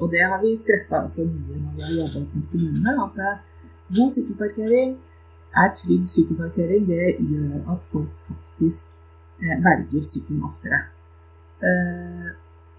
og 0.00 0.10
det 0.12 0.22
har 0.24 0.40
vi 0.42 0.54
stressa 0.58 1.02
også 1.04 1.26
mye 1.28 1.58
når 1.58 1.74
vi 1.76 1.84
har 1.86 1.98
jobba 1.98 2.22
opp 2.22 2.36
mot 2.38 2.46
kommunene. 2.52 2.94
At 3.04 3.20
eh, 3.20 3.68
god 3.98 4.14
sykkelparkering 4.16 4.96
er 5.64 5.74
trygg 5.80 6.06
sykkelparkering. 6.14 6.88
Det 6.88 7.10
gjør 7.18 7.74
at 7.74 7.90
folk 7.90 8.16
faktisk 8.28 8.96
eh, 9.42 9.58
velger 9.66 10.08
sykkelen 10.08 10.46
oftere. 10.48 10.82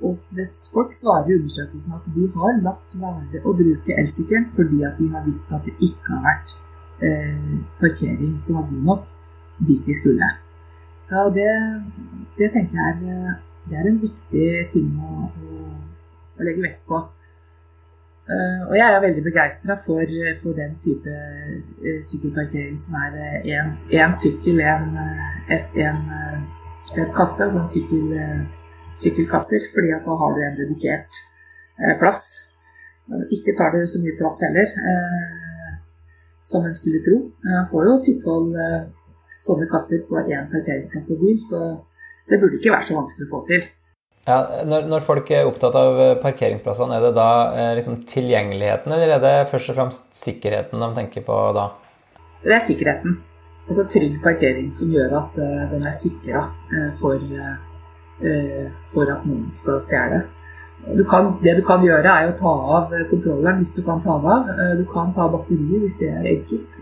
Eh, 0.05 0.09
og 0.09 0.17
folk 0.73 0.93
svarer 0.93 1.29
i 1.29 1.35
undersøkelsen 1.39 1.93
at 1.93 2.05
de 2.15 2.29
har 2.35 2.61
latt 2.63 2.95
være 3.01 3.41
å 3.43 3.53
bruke 3.53 3.97
elsykkelen 3.97 4.49
fordi 4.55 4.83
at 4.83 4.97
de 4.99 5.09
har 5.13 5.25
visst 5.25 5.51
at 5.53 5.65
det 5.65 5.75
ikke 5.79 6.13
har 6.13 6.23
vært 6.25 6.55
eh, 7.01 7.57
parkering 7.79 8.37
som 8.41 8.59
var 8.59 8.69
god 8.69 8.85
nok 8.91 9.03
dit 9.67 9.85
de 9.85 9.95
skulle. 9.95 10.29
Så 11.05 11.29
det, 11.33 11.49
det 12.37 12.51
tenker 12.53 12.77
jeg 12.77 13.17
er, 13.17 13.35
det 13.69 13.77
er 13.77 13.89
en 13.89 14.01
viktig 14.01 14.47
ting 14.73 14.95
å, 14.97 15.29
å, 15.29 15.67
å 16.37 16.47
legge 16.47 16.65
vekt 16.65 16.85
på. 16.89 17.03
Uh, 18.25 18.61
og 18.65 18.73
jeg 18.73 18.89
er 18.89 19.03
veldig 19.03 19.21
begeistra 19.21 19.75
for, 19.77 20.13
for, 20.39 20.55
den 20.57 20.71
type 20.81 21.11
uh, 21.13 21.99
sykkelparkering 22.09 22.73
som 22.81 22.95
er 22.97 23.43
én 23.45 24.15
sykkel, 24.17 24.63
en, 24.65 24.87
kasse, 27.13 27.45
altså 27.45 27.61
en 27.61 27.69
sykkel, 27.69 28.07
sykkelkasser, 29.01 29.69
fordi 29.75 29.93
at 29.95 30.05
da 30.07 30.17
har 30.21 30.35
du 30.35 30.43
en 30.43 30.59
dedikert 30.59 31.21
plass. 31.99 32.23
Ikke 33.35 33.53
tar 33.57 33.73
det 33.75 33.83
så 33.91 33.99
mye 33.99 34.15
plass 34.17 34.39
heller, 34.45 34.69
som 36.47 36.63
en 36.63 36.77
skulle 36.77 37.01
tro. 37.03 37.17
Man 37.43 37.67
får 37.69 37.89
jo 37.89 37.95
titthold 38.05 38.55
sånne 39.45 39.67
kasser 39.69 40.05
på 40.07 40.21
én 40.23 40.47
parkeringsplass 40.53 41.07
for 41.09 41.19
bil, 41.21 41.41
så 41.43 41.59
det 42.29 42.39
burde 42.41 42.59
ikke 42.59 42.73
være 42.73 42.87
så 42.87 42.97
vanskelig 42.97 43.27
å 43.27 43.33
få 43.33 43.41
til. 43.49 43.67
Ja, 44.25 44.39
når, 44.65 44.87
når, 44.89 45.03
folk 45.05 45.29
er 45.29 45.45
opptatt 45.45 45.75
av 45.77 45.99
eh, 46.01 46.15
parkeringsplassene, 46.17 46.97
er 46.97 47.03
det 47.05 47.11
da 47.13 47.29
eh, 47.53 47.71
liksom 47.77 47.99
tilgjengeligheten, 48.09 48.95
eller 48.95 49.13
er 49.13 49.21
det 49.21 49.33
først 49.51 49.69
og 49.69 49.77
fremst 49.77 50.07
sikkerheten 50.17 50.81
de 50.81 50.89
tenker 50.97 51.25
på 51.27 51.35
da? 51.53 51.67
Det 52.41 52.55
er 52.55 52.63
sikkerheten. 52.65 53.19
Altså 53.65 53.85
trygg 53.89 54.17
parkering 54.21 54.71
som 54.73 54.89
gjør 54.93 55.13
at 55.17 55.37
uh, 55.41 55.61
den 55.71 55.85
er 55.89 55.93
sikra 55.97 56.43
uh, 56.53 56.89
for, 56.97 57.17
uh, 57.17 57.55
for, 58.89 59.09
at 59.11 59.25
noen 59.27 59.49
skal 59.59 59.81
stjele. 59.83 60.21
Du 60.85 61.03
det 61.41 61.55
du 61.57 61.63
kan 61.65 61.83
gjøre, 61.83 62.07
er 62.07 62.29
å 62.29 62.37
ta 62.37 62.51
av 62.77 62.93
kontrolleren 63.09 63.59
hvis 63.59 63.73
du 63.75 63.81
kan 63.83 63.99
ta 64.03 64.15
den 64.21 64.31
av. 64.31 64.51
Du 64.79 64.85
kan 64.91 65.11
ta 65.15 65.27
batteriet 65.33 65.83
hvis 65.83 65.97
det 65.99 66.11
er 66.13 66.29
enkelt. 66.31 66.77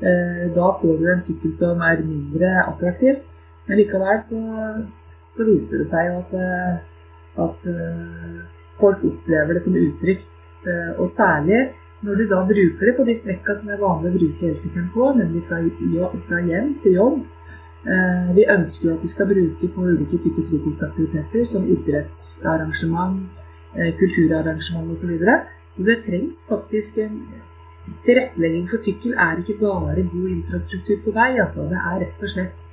Eh, 0.00 0.50
da 0.54 0.68
får 0.80 0.98
du 0.98 1.08
en 1.10 1.22
sykkel 1.22 1.52
som 1.54 1.80
er 1.82 2.04
mindre 2.06 2.52
attraktiv. 2.62 3.18
Men 3.66 3.80
likevel 3.80 4.20
så, 4.22 4.38
så 4.92 5.46
viser 5.48 5.82
det 5.82 5.88
seg 5.90 6.06
jo 6.08 6.20
at, 6.20 6.36
eh, 6.38 6.76
at, 7.44 7.66
eh, 7.72 8.68
folk 8.78 9.02
opplever 9.04 9.58
det 9.58 9.64
som 9.64 9.74
utrygt. 9.76 10.46
Og 10.98 11.06
særlig 11.08 11.72
når 12.04 12.18
du 12.18 12.24
da 12.30 12.42
bruker 12.46 12.86
det 12.86 12.94
på 12.98 13.04
de 13.06 13.14
strekka 13.16 13.54
som 13.56 13.70
er 13.72 13.80
vanlig 13.80 14.10
å 14.10 14.16
bruke 14.18 14.48
elsykkelen 14.50 14.90
på, 14.92 15.06
nemlig 15.16 15.42
fra, 15.48 15.58
fra, 16.28 16.40
hjem 16.44 16.74
til 16.82 16.94
jobb. 16.98 17.16
Vi 18.34 18.42
ønsker 18.50 18.96
at 18.96 19.02
vi 19.02 19.08
skal 19.08 19.28
bruke 19.30 19.68
på 19.74 19.84
ulike 19.86 20.18
typer 20.18 20.46
fritidsaktiviteter, 20.48 21.44
som 21.46 21.66
idrettsarrangement, 21.70 23.20
kulturarrangement 24.00 24.90
osv. 24.90 24.98
Så, 24.98 25.06
videre. 25.06 25.36
så 25.70 25.86
det 25.86 26.02
trengs 26.06 26.42
faktisk 26.48 26.98
en 27.04 27.20
Tilrettelegging 28.04 28.66
for 28.68 28.82
sykkel 28.84 29.14
er 29.16 29.38
ikke 29.40 29.54
bare 29.62 30.02
god 30.12 30.26
infrastruktur 30.28 30.98
på 31.04 31.14
vei. 31.16 31.30
Altså. 31.40 31.64
Det 31.70 31.78
er 31.78 32.02
rett 32.02 32.26
og 32.26 32.32
slett 32.34 32.66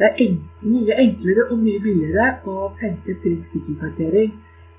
det 0.00 0.08
er 0.08 0.36
mye 0.64 0.94
enklere 1.02 1.42
og 1.50 1.58
mye 1.60 1.80
billigere 1.84 2.28
å 2.48 2.70
tenke 2.80 3.18
trygg 3.20 3.42
sykkelparkering. 3.44 4.30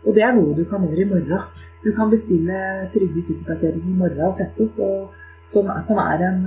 Og 0.02 0.16
det 0.18 0.24
er 0.26 0.34
noe 0.34 0.56
du 0.58 0.64
kan 0.66 0.82
gjøre 0.88 1.04
i 1.04 1.10
morgen. 1.12 1.44
Du 1.84 1.92
kan 1.98 2.10
bestille 2.10 2.62
trygge 2.94 3.22
sykkelparkering 3.28 3.84
i 3.86 3.98
morgen 4.00 4.24
og 4.26 4.34
sette 4.34 4.66
opp, 4.66 4.80
og, 4.82 5.20
som, 5.46 5.70
som, 5.86 6.02
er 6.02 6.24
en, 6.26 6.42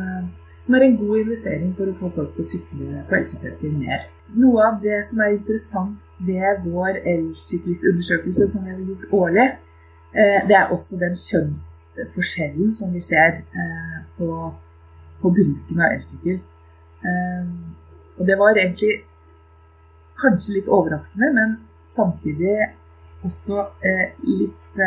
som, 0.64 0.74
er 0.74 0.87
en, 0.87 0.96
god 0.96 1.20
investering 1.20 1.74
for 1.77 1.90
å 1.90 1.98
få 1.98 2.11
folk 2.14 2.33
til 2.37 2.44
å 2.44 2.48
sykle 2.48 3.05
på 3.09 3.18
elsykkelen 3.18 3.61
sin 3.61 3.77
mer. 3.83 4.09
Noe 4.40 4.70
av 4.70 4.81
det 4.83 5.03
som 5.11 5.20
er 5.20 5.37
interessant 5.37 6.00
ved 6.24 6.64
vår 6.64 7.03
elsyklistundersøkelse 7.03 8.48
som 8.48 8.64
vi 8.64 8.72
har 8.72 8.81
gjort 8.81 9.14
årlig, 9.20 9.48
Eh, 10.14 10.48
det 10.48 10.55
er 10.57 10.70
også 10.70 10.96
den 10.98 11.16
kjønnsforskjellen 11.18 12.74
som 12.74 12.92
vi 12.94 13.00
ser 13.03 13.40
eh, 13.50 13.96
på, 14.18 14.29
på 15.22 15.31
bruken 15.38 15.81
av 15.83 15.96
elsykkel. 15.96 16.37
Eh, 17.09 17.48
og 18.18 18.29
det 18.29 18.37
var 18.38 18.55
egentlig 18.55 18.92
kanskje 20.22 20.61
litt 20.61 20.70
overraskende, 20.70 21.33
men 21.35 21.57
samtidig 21.90 22.55
også 23.27 23.64
litt 24.22 24.79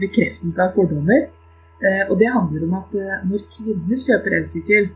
bekreftelse 0.00 0.62
av 0.64 0.72
fordommer. 0.74 1.28
Og 1.84 2.14
det 2.16 2.30
handler 2.32 2.62
om 2.64 2.76
at 2.78 2.94
når 3.28 3.42
kvinner 3.52 3.98
kjøper 4.00 4.38
elsykkel, 4.38 4.86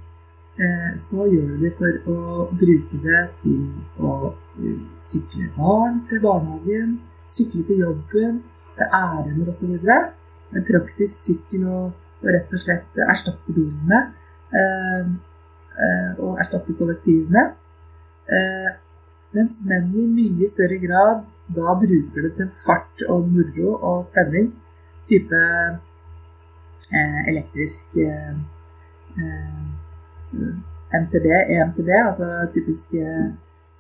så 0.97 1.27
gjør 1.29 1.51
de 1.51 1.59
det 1.67 1.73
for 1.77 1.99
å 2.09 2.47
bruke 2.57 3.01
det 3.03 3.21
til 3.43 3.67
å 4.01 4.15
sykle 4.97 5.51
barn 5.59 6.01
til 6.09 6.23
barnehagen, 6.23 6.95
sykle 7.29 7.67
til 7.69 7.83
jobben, 7.85 8.41
til 8.79 8.99
ærender 9.03 9.51
osv. 9.53 9.77
En 10.57 10.67
praktisk 10.67 11.23
sykkel 11.23 11.67
og, 11.69 11.89
rett 12.25 12.53
og 12.55 12.63
slett 12.63 12.99
erstatte 13.05 13.55
bilene. 13.55 14.01
Eh, 14.49 15.11
eh, 15.79 16.13
og 16.19 16.39
erstatte 16.41 16.75
kollektivene. 16.79 17.45
Eh, 18.29 18.71
mens 19.37 19.61
menn 19.69 19.93
i 19.93 20.07
mye 20.09 20.49
større 20.49 20.81
grad 20.83 21.27
da 21.55 21.75
bruker 21.81 22.27
det 22.27 22.33
til 22.37 22.49
fart 22.65 23.05
og 23.09 23.29
moro 23.33 23.77
og 23.77 24.03
spenning. 24.09 24.51
Type 25.09 25.37
eh, 25.37 25.79
elektrisk 27.29 27.97
eh, 28.01 28.35
eh, 29.19 30.53
MTB, 31.03 31.27
EMTB, 31.53 31.89
altså 32.07 32.29
typisk 32.55 32.95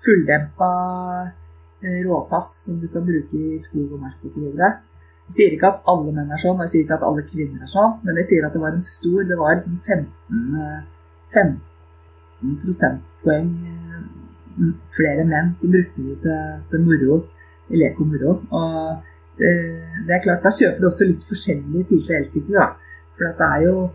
fulldempa 0.04 0.72
råtass 2.04 2.50
som 2.64 2.80
du 2.80 2.88
kan 2.92 3.06
bruke 3.06 3.38
i 3.38 3.58
skog 3.62 3.94
og 3.94 4.02
mark 4.02 4.24
osv. 4.26 4.50
Jeg 5.28 5.36
sier 5.36 5.54
ikke 5.54 5.68
at 5.74 5.88
alle 5.92 6.12
menn 6.16 6.30
er 6.32 6.40
sånn, 6.40 6.56
og 6.56 6.64
jeg 6.64 6.72
sier 6.72 6.84
ikke 6.86 6.96
at 6.96 7.02
alle 7.04 7.24
kvinner 7.28 7.64
er 7.64 7.68
sånn, 7.68 7.98
men 8.00 8.16
jeg 8.22 8.28
sier 8.30 8.46
at 8.46 8.54
det 8.56 8.62
var 8.62 8.72
en 8.72 8.84
stor 8.84 9.26
Det 9.28 9.36
var 9.36 9.58
liksom 9.58 9.74
15, 9.84 10.46
15 11.34 11.50
eh, 11.52 12.54
prosentpoeng 12.62 13.50
eh, 13.68 14.70
flere 14.96 15.26
menn 15.28 15.52
som 15.58 15.74
brukte 15.74 16.04
det 16.06 16.16
til, 16.24 16.38
til 16.70 16.86
moro, 16.86 17.18
i 17.68 17.82
lek 17.82 18.00
og 18.00 18.08
moro. 18.14 18.34
Og 18.56 19.44
eh, 19.44 20.00
det 20.08 20.16
er 20.16 20.24
klart, 20.24 20.40
da 20.46 20.54
kjøper 20.54 20.80
du 20.80 20.88
også 20.88 21.10
litt 21.10 21.28
forskjellige 21.28 21.90
typer 21.92 22.22
elsykler, 22.22 22.62
da. 22.62 22.87
For 23.18 23.38
det 23.38 23.48
er 23.54 23.64
jo 23.68 23.88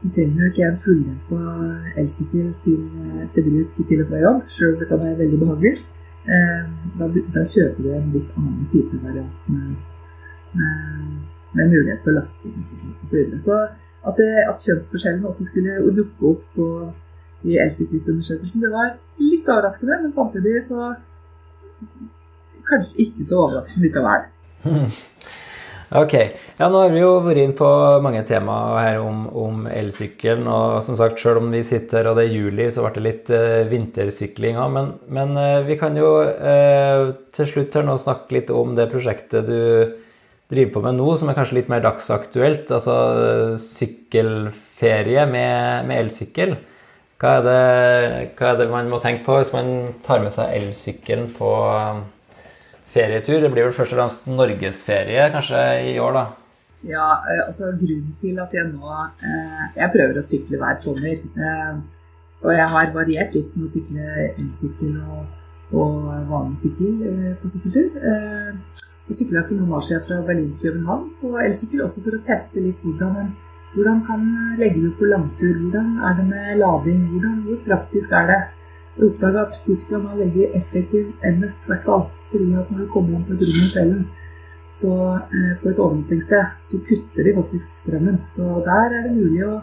Du 0.00 0.08
trenger 0.16 0.40
jo 0.40 0.46
ikke 0.48 0.64
en 0.64 0.78
fulldempa 0.80 1.38
elsykkel 2.00 2.46
til, 2.64 2.78
til 3.34 3.48
bruk 3.48 3.80
til 3.88 3.98
og 4.00 4.06
fra 4.08 4.20
jobb, 4.22 4.38
sjøl 4.48 4.70
om 4.72 4.78
det 4.80 4.86
kan 4.88 5.02
være 5.02 5.18
veldig 5.18 5.40
behagelig. 5.42 5.72
Da, 6.96 7.08
da 7.34 7.42
kjøper 7.50 7.84
du 7.84 7.90
en 7.92 8.06
litt 8.14 8.30
annen 8.38 8.62
type 8.72 9.00
variant 9.02 9.50
med 9.52 9.74
med 11.52 11.70
mulighet 11.74 12.00
for 12.04 12.10
lasting 12.10 12.54
osv. 12.58 12.76
Så, 13.04 13.16
videre. 13.16 13.40
så 13.40 13.56
at, 14.08 14.14
det, 14.20 14.30
at, 14.50 14.62
kjønnsforskjellen 14.64 15.24
også 15.24 15.44
skulle 15.44 15.94
dukke 15.96 16.26
opp 16.32 16.42
på, 16.56 16.66
i 17.42 17.56
elsyklistundersøkelsen, 17.64 18.62
det 18.64 18.70
var 18.72 18.90
litt 19.20 19.46
overraskende, 19.48 19.96
men 20.02 20.12
samtidig 20.12 20.58
så 20.64 20.90
kanskje 22.68 23.06
ikke 23.06 23.24
så 23.28 23.38
overraskende 23.44 23.86
likevel. 23.86 24.26
Ok. 25.90 26.12
Ja, 26.14 26.68
nå 26.70 26.84
har 26.84 26.92
vi 26.94 27.00
jo 27.00 27.16
vært 27.24 27.40
inn 27.42 27.52
på 27.58 27.66
mange 28.04 28.20
temaer 28.22 28.76
her 28.78 28.98
om, 29.02 29.24
om 29.34 29.64
elsykkelen. 29.66 30.46
Og 30.46 30.76
som 30.86 30.94
sagt, 30.98 31.18
sjøl 31.18 31.40
om 31.40 31.48
vi 31.50 31.64
sitter 31.66 32.06
og 32.06 32.14
det 32.18 32.28
er 32.28 32.36
juli, 32.36 32.68
så 32.70 32.84
ble 32.84 32.92
det 32.94 33.02
litt 33.02 33.32
uh, 33.34 33.66
vintersykling 33.70 34.60
òg. 34.60 34.70
Men, 34.76 34.92
men 35.10 35.34
uh, 35.34 35.66
vi 35.66 35.74
kan 35.80 35.98
jo 35.98 36.12
uh, 36.22 37.10
til 37.34 37.50
slutt 37.50 37.74
her 37.74 37.88
nå 37.88 37.96
snakke 37.98 38.38
litt 38.38 38.52
om 38.54 38.76
det 38.78 38.86
prosjektet 38.92 39.50
du 39.50 39.58
driver 40.50 40.76
på 40.76 40.84
med 40.84 40.98
nå, 40.98 41.08
som 41.18 41.30
er 41.30 41.38
kanskje 41.38 41.58
litt 41.58 41.72
mer 41.72 41.82
dagsaktuelt. 41.82 42.70
Altså 42.70 42.96
sykkelferie 43.58 45.26
med, 45.26 45.90
med 45.90 46.04
elsykkel. 46.04 46.54
Hva 47.20 47.34
er, 47.40 47.44
det, 47.44 47.58
hva 48.38 48.54
er, 48.54 48.62
det, 48.62 48.70
man 48.70 48.94
må 48.94 49.02
tenke 49.02 49.26
på 49.26 49.40
hvis 49.40 49.50
man 49.52 49.90
tar 50.06 50.22
med 50.22 50.32
seg 50.32 50.54
elsykkelen 50.54 51.32
på 51.34 51.50
ferietur? 52.94 53.40
Det 53.42 53.50
blir 53.52 53.68
vel 53.68 53.76
først 53.76 53.94
og 53.94 54.00
fremst 54.00 54.28
norgesferie 54.30 55.30
kanskje 55.34 55.64
i 55.92 55.96
år, 56.02 56.16
da? 56.18 56.26
Ja, 56.86 57.06
eh, 57.28 57.42
altså 57.46 57.74
grunnen 57.76 58.14
til 58.20 58.38
at 58.40 58.54
jeg 58.56 58.70
nå 58.70 58.92
eh, 59.20 59.64
Jeg 59.76 59.92
prøver 59.92 60.16
å 60.16 60.24
sykle 60.24 60.60
hver 60.60 60.78
sommer. 60.80 61.18
Eh, 61.20 61.74
og 62.40 62.54
jeg 62.56 62.68
har 62.72 62.94
variert 62.94 63.36
litt 63.36 63.52
med 63.56 63.66
å 63.66 63.72
sykle 63.74 64.06
elsykkel 64.30 64.94
og, 65.02 65.26
og 65.76 66.06
vanlig 66.30 66.56
sykkel 66.62 67.34
på 67.42 67.50
sykkeltur. 67.52 67.98
Jeg 69.10 69.18
sykla 69.18 69.42
for 69.44 69.58
noen 69.58 69.74
år 69.76 69.84
siden 69.84 70.06
fra 70.06 70.22
Berlin 70.24 70.54
til 70.54 70.70
København 70.70 71.10
på 71.20 71.34
elsykkel, 71.42 71.82
også 71.84 72.00
for 72.06 72.16
å 72.16 72.22
teste 72.24 72.62
litt 72.64 72.80
hvordan 72.80 73.12
man 73.18 73.28
hvordan 73.74 74.00
kan 74.06 74.24
legge 74.58 74.80
det 74.82 74.94
på 74.98 75.10
langtur. 75.10 75.52
Hvordan 75.60 75.92
er 76.00 76.16
det 76.16 76.24
med 76.30 76.56
lading? 76.58 77.04
Hvordan, 77.12 77.36
hvor 77.44 77.60
praktisk 77.68 78.16
er 78.18 78.32
det? 78.32 78.40
Jeg 78.96 79.06
oppdaga 79.06 79.44
at 79.46 79.60
Tyskland 79.64 80.08
var 80.08 80.16
veldig 80.18 80.48
effektiv 80.58 81.12
enøk, 81.24 81.58
i 81.64 81.70
hvert 81.70 81.84
fall. 81.86 82.06
Fordi 82.30 82.48
at 82.60 82.70
når 82.70 82.82
du 82.84 82.88
kommer 82.94 83.16
inn 83.16 83.26
på 83.28 83.36
et 83.36 83.44
rom 83.46 83.60
i 83.62 83.70
kvelden, 83.74 84.02
så 84.80 84.94
eh, 85.18 85.52
på 85.62 85.70
et 85.70 85.82
overnattingssted, 85.82 86.56
så 86.70 86.80
kutter 86.88 87.26
de 87.26 87.36
faktisk 87.36 87.72
strømmen. 87.74 88.20
Så 88.28 88.62
der 88.66 88.96
er 88.98 89.06
det 89.06 89.14
mulig 89.16 89.46
å 89.46 89.60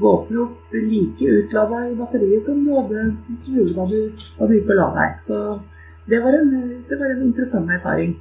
våkne 0.00 0.42
opp 0.46 0.74
like 0.74 1.36
utlada 1.36 1.84
i 1.90 1.96
batteriet 1.98 2.42
som 2.44 2.60
du 2.64 2.72
hadde 2.72 3.04
som 3.36 3.56
gjorde 3.58 3.76
da 3.76 3.86
du, 3.90 4.26
da 4.38 4.48
du 4.48 4.56
gikk 4.56 4.72
og 4.72 4.80
la 4.80 4.90
deg. 4.96 5.22
Så 5.22 5.38
det 6.10 6.20
var 6.24 6.36
en, 6.36 6.52
det 6.88 7.00
var 7.00 7.14
en 7.14 7.24
interessant 7.28 7.72
erfaring. 7.72 8.16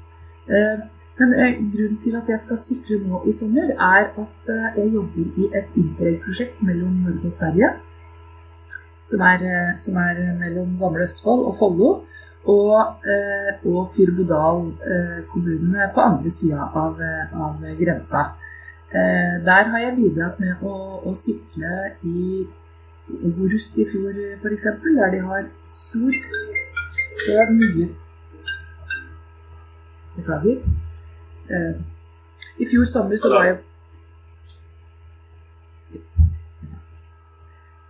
Eh, 0.49 0.87
men 1.19 1.33
eh, 1.35 1.55
grunnen 1.73 1.99
til 2.03 2.15
at 2.15 2.29
jeg 2.31 2.39
skal 2.45 2.59
sykle 2.61 3.01
nå 3.03 3.23
i 3.27 3.35
sommer, 3.35 3.73
er 3.75 4.07
at 4.07 4.51
eh, 4.53 4.67
jeg 4.79 4.93
jobber 4.95 5.43
i 5.43 5.49
et 5.59 5.79
interrail-prosjekt 5.79 6.63
mellom 6.67 7.01
Norge 7.05 7.27
og 7.27 7.35
Sverige. 7.35 7.73
Som 9.09 9.23
er, 9.25 9.43
som 9.81 9.97
er 9.97 10.21
mellom 10.37 10.75
Gamle 10.79 11.07
Østfold 11.07 11.47
og 11.49 11.57
Follo. 11.59 11.89
Og, 12.49 12.77
og 13.67 13.89
Fyrbodal-kommunene 13.91 15.89
på 15.93 16.01
andre 16.01 16.31
sida 16.31 16.69
av, 16.81 17.01
av, 17.35 17.65
grensa. 17.77 18.21
Der 19.45 19.67
har 19.73 19.83
jeg 19.83 19.97
bidratt 19.97 20.39
med 20.41 20.63
å, 20.65 20.75
å 21.05 21.13
sykle 21.19 21.73
i 22.07 22.47
Orust 23.09 23.77
i 23.81 23.85
fjor, 23.89 24.13
f.eks., 24.37 24.65
der 24.85 25.11
de 25.11 25.19
har 25.25 25.47
stor 25.65 26.13
Det 26.13 27.37
er 27.41 27.51
mye 27.53 27.87
Beklager. 30.15 30.61
I 32.59 32.67
fjor 32.69 32.85
sommer 32.85 33.17
så 33.17 33.31
var 33.33 33.47
jeg 33.47 33.57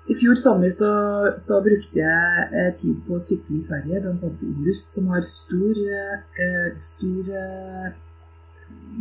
I 0.10 0.16
fjor 0.18 0.36
sommer 0.36 0.72
så, 0.74 0.92
så 1.38 1.60
brukte 1.62 2.00
jeg 2.02 2.46
eh, 2.50 2.70
tid 2.78 2.96
på 3.06 3.18
å 3.18 3.22
sykle 3.22 3.60
i 3.60 3.66
Sverige, 3.66 4.00
bl.a. 4.02 4.16
på 4.18 4.48
Orust, 4.56 4.96
som 4.96 5.12
har 5.14 5.26
stor, 5.28 5.82
eh, 5.86 6.72
stor 6.82 7.30
eh, 7.42 7.92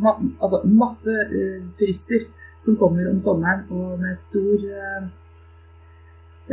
ma 0.04 0.12
Altså 0.18 0.60
masse 0.68 1.14
eh, 1.24 1.62
turister 1.78 2.26
som 2.60 2.76
kommer 2.76 3.08
om 3.08 3.16
sommeren, 3.22 3.64
og 3.72 3.96
med 4.02 4.20
stor 4.20 4.68
eh, 4.68 5.08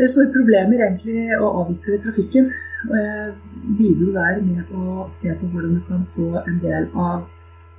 store 0.07 0.31
problemer 0.31 0.85
egentlig 0.87 1.27
å 1.35 1.51
avvikle 1.65 1.99
trafikken. 2.07 2.47
Og 2.87 2.97
jeg 3.01 3.35
bidro 3.75 4.11
der 4.15 4.41
med 4.45 4.71
å 4.71 5.09
se 5.19 5.35
på 5.35 5.51
hvordan 5.51 5.79
du 5.79 5.85
kan 5.89 6.07
få 6.15 6.31
en 6.45 6.59
del 6.63 6.87
av 6.95 7.27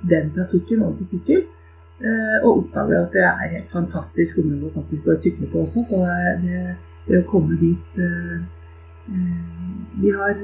den 0.05 0.29
trafikken 0.35 0.85
over 0.85 0.99
på 1.01 1.09
sykkel. 1.15 1.47
Eh, 1.97 2.45
og 2.45 2.59
oppdager 2.59 2.99
at 2.99 3.13
det 3.15 3.23
er 3.25 3.53
helt 3.55 3.71
fantastisk 3.73 4.37
område 4.43 4.69
å 4.85 5.15
sykle 5.17 5.47
på 5.49 5.63
også. 5.63 5.81
Så 5.87 6.01
det, 6.43 6.59
det 7.07 7.21
å 7.23 7.29
komme 7.29 7.57
dit 7.57 7.97
eh, 7.97 8.35
eh, 9.09 9.39
vi 9.97 10.11
har, 10.13 10.35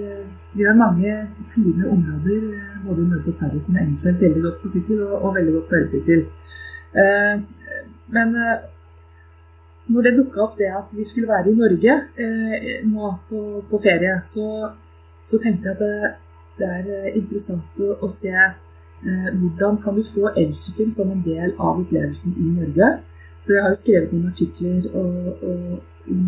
vi 0.58 0.66
har, 0.66 0.80
mange 0.80 1.14
fine 1.54 1.86
områder 1.86 2.48
både 2.88 3.06
nede 3.06 3.22
på 3.22 3.36
Sverige 3.38 3.62
som 3.62 3.78
egner 3.78 4.02
seg 4.02 4.18
veldig 4.18 4.42
godt 4.48 4.64
på 4.64 4.72
sykkel, 4.74 5.04
og, 5.06 5.14
og 5.20 5.36
veldig 5.38 5.54
godt 5.60 5.70
på 5.70 5.78
elsykkel. 5.78 6.24
Men 8.14 8.34
når 9.94 10.06
det 10.06 10.16
dukka 10.18 10.42
opp 10.42 10.58
det 10.58 10.72
at 10.74 10.90
vi 10.94 11.06
skulle 11.06 11.30
være 11.30 11.52
i 11.52 11.56
Norge 11.58 11.96
nå 12.90 13.14
på, 13.30 13.40
på 13.70 13.80
ferie, 13.82 14.18
så, 14.26 14.74
så, 15.22 15.40
tenkte 15.42 15.70
jeg 15.70 15.78
at 15.78 15.82
det, 15.86 16.12
det 16.58 16.70
er 16.70 17.18
interessant 17.22 17.82
å, 17.82 17.96
å 18.02 18.10
se 18.10 18.34
hvordan 19.04 19.82
kan 19.84 19.96
du 19.96 20.04
få 20.04 20.30
elsykkel 20.38 20.92
som 20.92 21.12
en 21.12 21.24
del 21.26 21.54
av 21.60 21.82
opplevelsen 21.82 22.36
i 22.40 22.52
Norge. 22.60 22.92
Så 23.40 23.54
jeg 23.54 23.64
har 23.64 23.74
jo 23.74 23.80
skrevet 23.80 24.14
noen 24.14 24.30
artikler 24.32 24.86
og, 24.96 25.44
og, 25.44 25.80
om, 26.12 26.28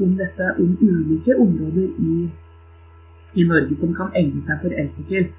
om, 0.00 0.16
dette, 0.18 0.48
om 0.58 0.72
ulike 0.80 1.36
områder 1.38 1.88
i, 2.02 2.16
i 3.38 3.46
Norge 3.46 3.78
som 3.78 3.94
kan 3.94 4.10
egne 4.18 4.42
seg 4.42 4.58
for 4.64 4.74
elsykkel. 4.82 5.30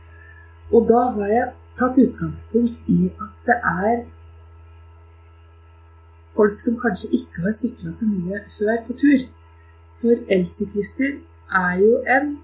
Og 0.72 0.88
da 0.88 1.02
har 1.18 1.34
jeg 1.34 1.50
tatt 1.80 2.00
utgangspunkt 2.06 2.86
i 2.88 3.10
at 3.12 3.50
det 3.50 3.58
er 3.74 4.06
folk 6.34 6.62
som 6.64 6.80
kanskje 6.80 7.12
ikke 7.20 7.44
har 7.46 7.56
sykla 7.58 7.92
så 7.92 8.08
mye 8.10 8.40
før 8.56 8.80
på 8.88 8.96
tur. 9.04 9.28
For 10.00 10.24
elsyklister 10.36 11.20
er 11.52 11.76
jo 11.84 12.00
en 12.16 12.38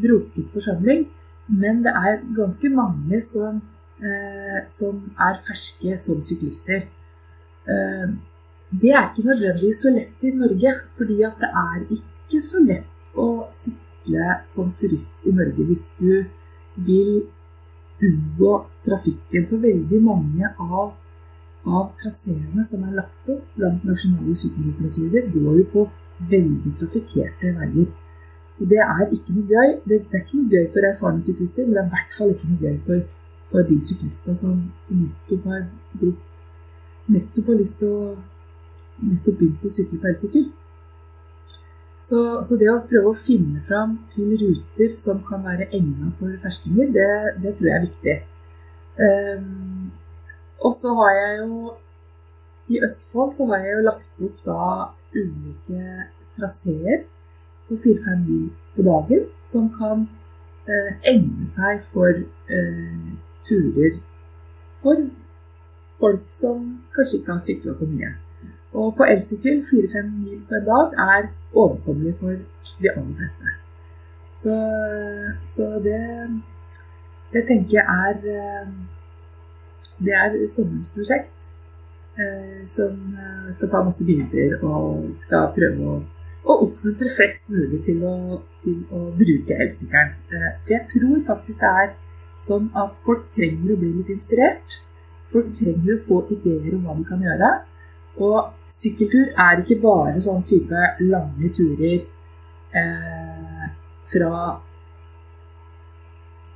broket 0.00 0.50
forsamling, 0.52 1.06
men 1.48 1.82
det 1.84 1.92
er 1.94 2.22
ganske 2.36 2.70
mange 2.74 3.20
som 3.22 3.62
eh, 4.02 4.60
som 4.68 5.00
er 5.18 5.38
ferske 5.46 5.96
som 6.00 6.22
syklister. 6.22 6.86
Eh, 7.68 8.08
det 8.70 8.92
er 8.92 9.08
ikke 9.10 9.28
nødvendigvis 9.28 9.82
så 9.82 9.92
lett 9.94 10.24
i 10.26 10.34
Norge, 10.34 10.74
fordi 10.98 11.22
at 11.22 11.40
det 11.40 11.50
er 11.62 11.80
ikke 11.98 12.42
så 12.42 12.62
lett 12.66 13.12
å 13.14 13.46
sykle 13.48 14.40
som 14.46 14.72
turist 14.78 15.22
i 15.26 15.34
Norge 15.34 15.66
hvis 15.68 15.88
du 16.00 16.24
vil 16.86 17.12
unngå 18.02 18.54
trafikken. 18.84 19.46
For 19.48 19.62
veldig 19.62 20.00
mange 20.04 20.50
av, 20.58 20.96
av 21.66 21.92
traseene 22.00 22.64
som 22.66 22.84
er 22.88 22.98
lagt 22.98 23.30
opp 23.32 23.46
blant 23.56 23.86
nasjonale 23.86 24.34
sykkelruter 24.36 25.30
går 25.32 25.62
jo 25.62 25.68
på 25.72 25.86
veldig 26.30 26.74
trafikkerte 26.80 27.54
veier. 27.56 27.94
Og 28.60 28.68
det 28.70 28.78
er 28.80 29.02
ikke 29.12 29.34
noe 29.36 29.46
gøy. 29.50 29.72
Det, 29.84 29.98
det, 30.10 30.14
er 30.14 30.22
ikke 30.24 30.40
noe 30.40 30.52
gøy 30.52 30.68
for 30.72 30.88
erfarne 30.88 31.24
syklister, 31.24 31.66
men 31.66 31.76
det 31.76 31.82
er 31.82 31.88
i 31.88 31.94
hvert 31.94 32.14
fall 32.18 32.32
ikke 32.32 32.50
noe 32.52 32.62
gøy 32.62 32.78
for, 32.86 33.02
for 33.50 33.66
de 33.68 33.76
syklistene 33.84 34.38
som, 34.38 34.60
som, 34.86 35.02
nettopp 35.02 35.50
har 35.52 35.66
blitt 36.00 36.22
Nettopp 37.06 37.52
har 37.52 37.58
lyst 37.60 37.76
til 37.78 37.90
å 37.94 38.06
nettopp 39.06 39.36
begynt 39.38 39.66
å 39.68 39.70
sykle 39.70 40.00
på 40.02 40.08
elsykkel. 40.10 40.46
Så, 42.02 42.18
så, 42.42 42.56
det 42.58 42.66
å 42.72 42.80
prøve 42.88 43.12
å 43.12 43.18
finne 43.18 43.60
fram 43.62 43.92
til 44.10 44.32
ruter 44.40 44.90
som 44.96 45.20
kan 45.28 45.44
være 45.44 45.68
egnet 45.68 46.18
for 46.18 46.34
ferskinger, 46.42 46.90
det, 46.96 47.10
det, 47.44 47.52
tror 47.54 47.70
jeg 47.70 47.76
er 47.76 47.84
viktig. 47.86 48.16
Um, 48.98 49.92
og 50.66 50.74
så 50.74 50.96
har 50.98 51.14
jeg 51.14 51.38
jo 51.44 51.72
I 52.72 52.80
Østfold 52.82 53.32
så 53.36 53.46
har 53.52 53.62
jeg 53.62 53.76
jo 53.76 53.86
lagt 53.86 54.22
opp 54.26 54.38
da 54.48 54.60
ulike 55.14 56.06
traseer 56.34 57.04
på 57.68 57.78
fire-fem 57.84 58.22
mil 58.28 58.48
på 58.76 58.82
dagen 58.86 59.26
som 59.40 59.68
kan 59.78 60.06
eh, 60.68 60.92
egne 61.12 61.48
seg 61.50 61.80
for 61.84 62.12
eh, 62.12 63.08
turer 63.46 63.98
for 64.76 65.06
folk 66.00 66.28
som 66.30 66.62
kanskje 66.94 67.20
ikke 67.20 67.32
har 67.32 67.42
sykla 67.42 67.74
så 67.74 67.88
mye. 67.88 68.12
Og 68.76 68.92
på 68.96 69.06
elsykkel 69.08 69.62
fire-fem 69.70 70.10
mil 70.24 70.42
på 70.48 70.58
en 70.58 70.66
dag 70.66 70.98
er 71.06 71.30
overkommelig 71.54 72.16
for 72.20 72.36
de 72.82 72.90
aller 72.92 73.14
fleste. 73.16 73.54
Så, 74.32 74.56
så 75.48 75.70
det, 75.84 76.02
det 77.32 77.46
tenker 77.48 77.78
jeg 77.78 77.86
er 77.86 78.16
eh, 78.36 78.74
Det 79.96 80.12
er 80.12 80.34
sommerens 80.52 80.92
prosjekt. 80.92 81.52
Eh, 82.16 82.64
som 82.64 83.16
eh, 83.16 83.52
skal 83.52 83.68
ta 83.68 83.82
masse 83.84 84.04
bilder 84.04 84.54
og 84.64 85.10
skal 85.16 85.50
prøve 85.52 85.84
å 85.84 85.96
og 86.46 86.62
oppmuntre 86.68 87.10
flest 87.10 87.50
mulig 87.50 87.80
til 87.86 88.02
å, 88.06 88.40
til 88.62 88.82
å 88.94 89.08
bruke 89.18 89.56
elsykkelen. 89.64 90.12
Eh, 90.30 90.50
for 90.62 90.74
jeg 90.76 90.84
tror 90.92 91.22
faktisk 91.26 91.62
det 91.62 91.70
er 91.82 91.94
sånn 92.46 92.68
at 92.78 92.98
folk 93.02 93.24
trenger 93.34 93.72
å 93.74 93.78
bli 93.80 93.94
litt 93.96 94.12
inspirert. 94.14 94.82
Folk 95.32 95.50
trenger 95.58 95.96
å 95.96 96.02
få 96.04 96.20
ideer 96.36 96.76
om 96.76 96.84
hva 96.86 96.94
de 96.98 97.06
kan 97.08 97.24
gjøre. 97.24 97.50
Og 98.22 98.70
sykkeltur 98.70 99.32
er 99.34 99.60
ikke 99.60 99.80
bare 99.82 100.22
sånn 100.24 100.44
type 100.46 100.84
lange 101.02 101.50
turer 101.56 101.98
eh, 102.78 103.66
fra 104.06 104.36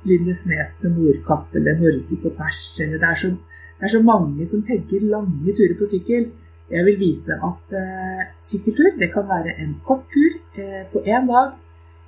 Lindesnes 0.07 0.71
til 0.81 0.95
Nordkapp 0.95 1.57
eller 1.59 1.77
Norge 1.83 2.21
på 2.23 2.31
tvers. 2.33 2.61
Eller 2.81 3.01
det 3.01 3.09
er, 3.11 3.19
så, 3.25 3.33
det 3.77 3.89
er 3.89 3.93
så 3.97 4.01
mange 4.05 4.47
som 4.49 4.63
tenker 4.65 5.03
lange 5.11 5.57
turer 5.57 5.75
på 5.77 5.89
sykkel. 5.91 6.31
Jeg 6.71 6.85
vil 6.87 6.99
vise 6.99 7.35
at 7.49 7.73
eh, 7.81 8.21
sykkeltur 8.39 8.93
det 8.99 9.09
kan 9.13 9.27
være 9.27 9.57
en 9.63 9.73
kort 9.87 10.05
tur 10.13 10.31
eh, 10.55 10.83
på 10.91 11.03
én 11.03 11.27
dag. 11.27 11.51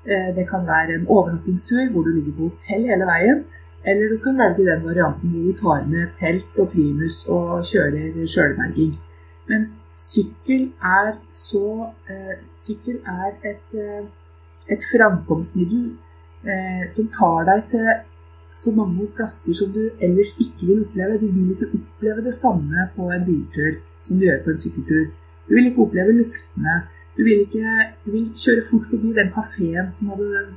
Eh, 0.08 0.30
det 0.38 0.46
kan 0.50 0.64
være 0.68 0.96
en 1.00 1.08
overnattingstur 1.08 1.92
hvor 1.92 2.02
du 2.08 2.12
ligger 2.16 2.34
på 2.38 2.50
hotell 2.50 2.88
hele 2.92 3.06
veien. 3.10 3.44
Eller 3.86 4.10
du 4.14 4.18
kan 4.24 4.38
velge 4.40 4.72
den 4.72 4.86
varianten 4.88 5.30
hvor 5.30 5.52
du 5.52 5.58
tar 5.62 5.88
med 5.94 6.14
telt 6.20 6.60
og 6.60 6.70
primus 6.72 7.26
og 7.28 7.66
kjører 7.68 8.24
sjølberging. 8.34 8.94
Men 9.52 9.68
sykkel 9.96 10.72
er 10.82 11.12
så 11.30 11.90
eh, 12.10 12.40
Sykkel 12.56 13.02
er 13.06 13.36
et, 13.52 13.76
eh, 13.76 14.06
et 14.72 14.88
framkomstmiddel 14.94 15.92
eh, 16.48 16.88
som 16.90 17.12
tar 17.20 17.44
deg 17.52 17.68
til 17.74 17.92
så 18.54 18.72
mange 18.72 19.08
plasser 19.18 19.56
som 19.58 19.72
du 19.74 19.82
ellers 20.06 20.36
ikke 20.38 20.68
vil 20.68 20.84
oppleve. 20.86 21.20
Du 21.22 21.28
vil 21.34 21.54
ikke 21.54 21.72
oppleve 21.74 22.26
det 22.28 22.34
samme 22.38 22.88
på 22.96 23.10
en 23.12 23.26
biltur 23.26 23.80
som 24.00 24.20
du 24.20 24.28
gjør 24.28 24.44
på 24.44 24.54
en 24.54 24.60
sykkeltur. 24.62 25.08
Du 25.48 25.56
vil 25.56 25.70
ikke 25.70 25.86
oppleve 25.88 26.18
luktene. 26.20 26.76
Du 27.18 27.24
vil 27.26 27.42
ikke, 27.46 27.72
du 28.06 28.12
vil 28.12 28.30
kjøre 28.44 28.66
fort 28.70 28.86
forbi 28.90 29.14
den 29.18 29.32
kafeen 29.34 29.90
som 29.94 30.14
hadde 30.14 30.28
den 30.36 30.54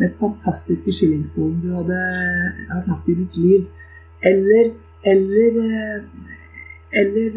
mest 0.00 0.18
fantastiske 0.20 0.92
skillingsbollen 0.92 1.62
du 1.62 1.70
hadde 1.74 2.00
har 2.72 2.82
snakket 2.82 3.14
i 3.14 3.20
ditt 3.22 3.38
liv. 3.44 3.70
Eller 4.22 4.74
Eller 5.04 6.02
Eller 6.92 7.30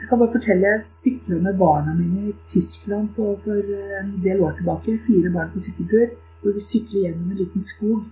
Jeg 0.00 0.08
kan 0.08 0.18
bare 0.18 0.32
fortelle 0.32 0.68
jeg 0.68 0.82
sykla 0.82 1.36
med 1.40 1.58
barna 1.58 1.94
mine 1.94 2.28
i 2.28 2.34
Tyskland 2.48 3.08
på, 3.16 3.38
for 3.44 3.56
en 4.00 4.20
del 4.24 4.40
år 4.40 4.52
tilbake. 4.56 4.98
Fire 5.06 5.30
barn 5.32 5.50
på 5.52 5.60
sykkeltur 5.60 6.23
hvor 6.44 6.54
vi 6.54 6.62
sykler 6.62 7.06
gjennom 7.06 7.32
en 7.32 7.40
liten 7.40 7.64
skog. 7.64 8.04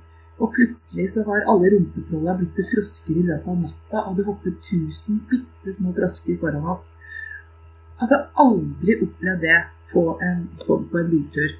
Og 0.42 0.54
plutselig 0.56 1.10
så 1.12 1.22
har 1.28 1.44
alle 1.50 1.70
rumpetrolla 1.74 2.34
blitt 2.38 2.54
til 2.56 2.66
frosker 2.66 3.18
i 3.20 3.26
løpet 3.28 3.50
av 3.52 3.58
natta, 3.60 4.04
og 4.08 4.16
det 4.16 4.24
hopper 4.26 4.56
tusen 4.64 5.20
bitte 5.30 5.74
små 5.76 5.92
frosker 5.94 6.38
foran 6.40 6.70
oss. 6.72 6.88
Hadde 8.00 8.24
aldri 8.42 8.96
opplevd 9.04 9.44
det 9.44 9.60
på 9.92 10.06
en, 10.24 10.48
på, 10.64 10.80
på 10.90 10.98
en 11.02 11.12
biltur. 11.12 11.52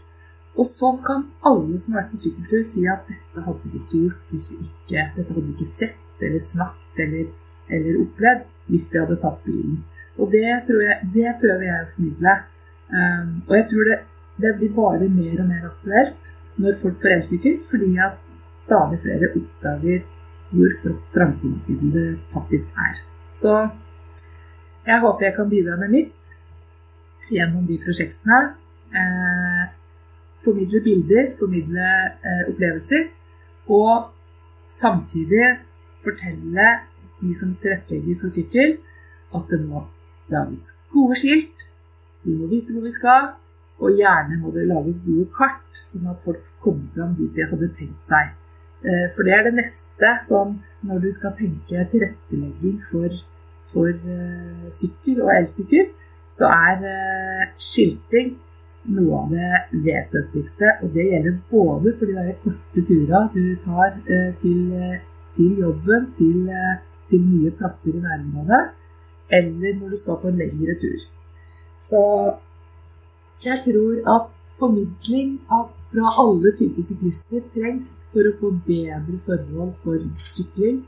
Og 0.56 0.66
sånn 0.68 0.98
kan 1.04 1.28
alle 1.48 1.78
som 1.80 1.94
har 1.94 2.02
vært 2.02 2.16
på 2.16 2.22
sykkeltur, 2.24 2.64
si 2.66 2.82
at 2.90 3.06
dette 3.08 3.44
hadde 3.46 3.70
vi 3.70 3.78
ikke 3.84 4.02
gjort 4.06 4.32
hvis 4.32 4.48
vi 4.52 4.58
ikke 4.66 5.06
Dette 5.16 5.28
hadde 5.30 5.46
vi 5.46 5.54
ikke 5.54 5.70
sett 5.70 6.26
eller 6.26 6.42
snakket 6.44 7.00
eller, 7.06 7.30
eller 7.72 8.02
opplevd 8.02 8.44
hvis 8.72 8.90
vi 8.92 9.00
hadde 9.00 9.20
tatt 9.22 9.40
bilen. 9.46 9.80
Og 10.20 10.28
det, 10.32 10.42
jeg, 10.44 10.98
det 11.14 11.38
prøver 11.40 11.64
jeg 11.68 11.86
å 11.86 11.90
formidle. 11.94 12.34
Um, 12.92 13.30
og 13.46 13.56
jeg 13.56 13.68
tror 13.70 13.88
det, 13.88 13.98
det 14.42 14.52
blir 14.58 14.74
bare 14.76 15.08
mer 15.08 15.40
og 15.40 15.48
mer 15.48 15.68
aktuelt 15.70 16.32
når 16.60 16.76
folk 16.82 17.00
får 17.02 17.16
elsykkel, 17.16 17.60
fordi 17.70 17.90
at 18.06 18.18
stadig 18.52 18.98
flere 19.04 19.30
oppdager 19.36 20.02
hvor 20.52 20.74
flott 20.82 21.12
framkomstmiddel 21.14 21.92
det 21.94 22.08
faktisk 22.34 22.74
er. 22.76 22.98
Så 23.32 23.54
jeg 24.86 25.00
håper 25.00 25.26
jeg 25.26 25.36
kan 25.36 25.48
bidra 25.48 25.78
med 25.80 25.94
mitt 25.94 26.34
gjennom 27.32 27.64
de 27.66 27.78
prosjektene. 27.84 28.40
Eh, 28.92 29.64
formidle 30.44 30.82
bilder, 30.84 31.32
formidle 31.38 31.88
eh, 32.20 32.42
opplevelser. 32.50 33.08
Og 33.72 34.10
samtidig 34.66 35.58
fortelle 36.04 36.68
de 37.22 37.34
som 37.38 37.54
tilrettelegger 37.62 38.18
for 38.20 38.34
sykkel, 38.34 38.76
at 39.32 39.44
det 39.50 39.60
må 39.64 39.86
lages 40.32 40.72
gode 40.92 41.16
skilt. 41.16 41.68
Vi 42.26 42.34
må 42.36 42.50
vite 42.50 42.74
hvor 42.74 42.84
vi 42.84 42.92
skal, 42.94 43.32
og 43.82 43.98
gjerne 43.98 44.38
må 44.38 44.52
det 44.54 44.68
lages 44.70 45.00
gode 45.02 45.26
kart, 45.34 45.64
sånn 45.74 46.06
at 46.12 46.22
folk 46.22 46.44
kommer 46.62 46.86
fram 46.94 47.16
dit 47.18 47.32
de 47.34 47.46
hadde 47.50 47.70
tenkt 47.78 48.06
seg. 48.06 48.30
Eh, 48.82 49.08
for 49.14 49.26
det 49.26 49.34
er 49.34 49.44
det 49.46 49.56
neste 49.58 50.12
sånn 50.28 50.56
når 50.86 51.02
du 51.02 51.10
skal 51.14 51.34
tenke 51.38 51.82
tilrettelegging 51.90 52.78
for, 52.90 53.14
for 53.70 53.90
uh, 53.90 54.70
sykkel 54.74 55.20
og 55.22 55.30
elsykkel, 55.36 55.90
så 56.30 56.48
er 56.50 56.82
uh, 56.82 57.44
skilting 57.54 58.32
noe 58.92 59.20
av 59.20 59.30
det 59.30 59.82
vesentligste. 59.84 60.72
Og 60.82 60.94
det 60.94 61.08
gjelder 61.12 61.38
både 61.50 61.94
for 61.98 62.10
de 62.10 62.16
der 62.18 62.38
korte 62.42 62.84
turene 62.88 63.22
du 63.34 63.52
tar 63.62 63.94
til, 64.40 64.64
til, 65.36 65.52
jobben, 65.62 66.08
til, 66.18 66.48
til 67.10 67.22
nye 67.28 67.52
plasser 67.58 67.94
i 67.94 68.02
nærområdet, 68.02 68.62
eller 69.38 69.78
når 69.78 69.94
du 69.94 70.00
skal 70.00 70.18
på 70.18 70.32
en 70.32 70.42
lengre 70.42 70.74
tur. 70.82 71.06
Så 71.78 72.02
jeg 73.42 73.62
tror 73.64 74.02
at 74.16 74.52
formidling 74.58 75.36
av, 75.52 75.70
fra 75.92 76.10
alle 76.22 76.52
typer 76.56 76.86
syklister 76.86 77.44
trengs 77.54 77.88
for 78.12 78.28
å 78.28 78.34
få 78.38 78.52
bedre 78.66 79.18
forhold 79.20 79.72
for 79.78 80.02
sykling. 80.18 80.82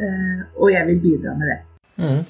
Eh, 0.00 0.44
og 0.56 0.72
jeg 0.72 0.88
vil 0.88 1.00
bidra 1.02 1.34
med 1.38 1.50
det. 1.50 1.58
Mm. 2.02 2.20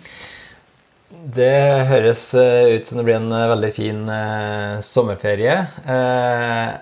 Det 1.36 1.58
høres 1.90 2.22
eh, 2.34 2.72
ut 2.74 2.88
som 2.88 2.98
det 2.98 3.04
blir 3.06 3.20
en 3.20 3.34
eh, 3.36 3.50
veldig 3.52 3.72
fin 3.76 4.00
eh, 4.10 4.80
sommerferie. 4.82 5.58
Eh, 5.86 6.72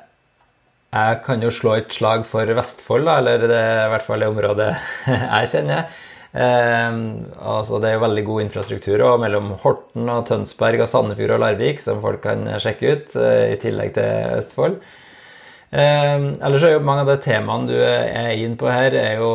jeg 0.90 1.18
kan 1.26 1.44
jo 1.44 1.52
slå 1.54 1.76
et 1.78 1.92
slag 1.94 2.24
for 2.26 2.48
Vestfold, 2.56 3.06
da, 3.06 3.18
eller 3.20 3.44
det 3.46 3.58
er 3.58 3.84
i 3.84 3.90
hvert 3.92 4.06
fall 4.06 4.24
det 4.24 4.30
området 4.32 4.70
jeg 5.10 5.52
kjenner. 5.52 6.00
Eh, 6.30 6.96
altså 7.42 7.80
det 7.82 7.90
er 7.90 7.96
jo 7.98 8.04
veldig 8.04 8.24
god 8.28 8.44
infrastruktur 8.46 9.02
og 9.02 9.20
mellom 9.24 9.52
Horten 9.64 10.10
og 10.12 10.28
Tønsberg 10.30 10.84
og 10.84 10.90
Sandefjord 10.90 11.36
og 11.36 11.44
Larvik, 11.44 11.82
som 11.82 12.02
folk 12.04 12.22
kan 12.26 12.46
sjekke 12.62 12.94
ut, 12.94 13.16
eh, 13.18 13.52
i 13.54 13.60
tillegg 13.62 13.94
til 13.98 14.36
Østfold. 14.38 14.80
Eh, 15.70 16.16
ellers 16.42 16.64
er 16.66 16.72
jo 16.74 16.80
mange 16.82 17.04
av 17.04 17.10
de 17.12 17.14
temaene 17.22 17.68
du 17.68 17.76
er 17.78 18.32
inn 18.42 18.56
på 18.58 18.66
her, 18.66 18.94
er 18.98 19.20
jo, 19.20 19.28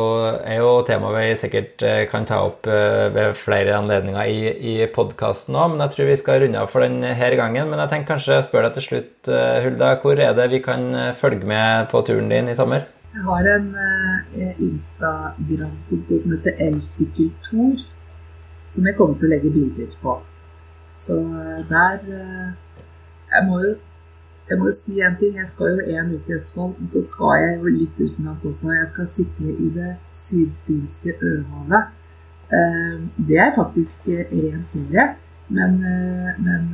er 0.44 0.58
jo 0.60 0.72
temaer 0.84 1.16
vi 1.16 1.38
sikkert 1.40 1.84
eh, 1.84 2.02
kan 2.10 2.28
ta 2.28 2.42
opp 2.44 2.68
eh, 2.68 3.06
ved 3.14 3.38
flere 3.40 3.78
anledninger 3.78 4.28
i, 4.28 4.42
i 4.52 4.74
podkasten 4.92 5.56
òg, 5.56 5.72
men 5.72 5.84
jeg 5.86 5.94
tror 5.94 6.10
vi 6.10 6.18
skal 6.20 6.42
runde 6.44 6.60
av 6.60 6.68
for 6.72 6.84
denne 6.84 7.14
gangen. 7.40 7.72
Men 7.72 7.80
jeg 7.80 7.92
tenker 7.92 8.14
kanskje 8.16 8.42
spør 8.44 8.68
deg 8.68 8.76
til 8.76 8.88
slutt, 8.90 9.32
eh, 9.32 9.62
Hulda, 9.64 9.96
hvor 10.04 10.20
er 10.20 10.36
det 10.36 10.50
vi 10.52 10.60
kan 10.64 10.90
følge 11.16 11.48
med 11.48 11.88
på 11.92 12.04
turen 12.04 12.28
din 12.32 12.52
i 12.52 12.58
sommer? 12.58 12.84
Jeg 13.16 13.24
har 13.24 13.46
en 13.48 13.68
uh, 13.74 14.60
Instagram-konto 14.60 16.18
som 16.20 16.32
heter 16.34 16.58
Elsykkeltor, 16.66 17.84
som 18.68 18.86
jeg 18.86 18.96
kommer 18.98 19.14
til 19.16 19.28
å 19.28 19.30
legge 19.30 19.52
bilder 19.54 19.94
på. 20.02 20.16
Så 20.92 21.16
uh, 21.24 21.62
der 21.70 22.02
uh, 22.04 22.50
Jeg 23.32 23.46
må 23.48 23.60
jo 23.62 23.70
jeg 24.50 24.58
må 24.60 24.68
jo 24.68 24.74
si 24.76 25.00
en 25.00 25.16
ting. 25.18 25.38
Jeg 25.40 25.48
skal 25.48 25.78
jo 25.78 25.94
en 25.96 26.10
uke 26.12 26.30
i 26.30 26.36
Østfold, 26.36 26.74
men 26.78 26.90
så 26.92 27.00
skal 27.02 27.40
jeg 27.40 27.54
jo 27.56 27.72
litt 27.78 28.02
utenlands 28.02 28.44
også. 28.46 28.68
Jeg 28.76 28.90
skal 28.90 29.08
sykle 29.10 29.54
i 29.64 29.70
det 29.74 29.94
sydfynske 30.14 31.14
Øhavet. 31.30 31.88
Det 33.26 33.40
er 33.42 33.56
faktisk 33.56 34.06
rent 34.06 34.68
ferie. 34.70 35.06
Men, 35.48 35.74
men, 36.46 36.68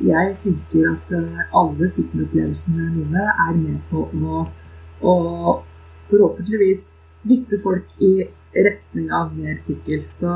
jeg 0.00 0.32
tenker 0.46 0.94
at 0.94 1.12
alle 1.60 1.90
sykkelopplevelsene 1.92 2.88
mine 2.94 3.26
er 3.34 3.52
med 3.58 3.84
på 3.92 4.06
å, 4.16 4.46
å 5.04 5.14
forhåpentligvis 6.10 6.90
dytte 7.22 7.58
folk 7.62 8.00
i 8.02 8.14
retning 8.54 9.12
av 9.12 9.32
mer 9.36 9.56
sykkel. 9.60 10.04
Så 10.08 10.30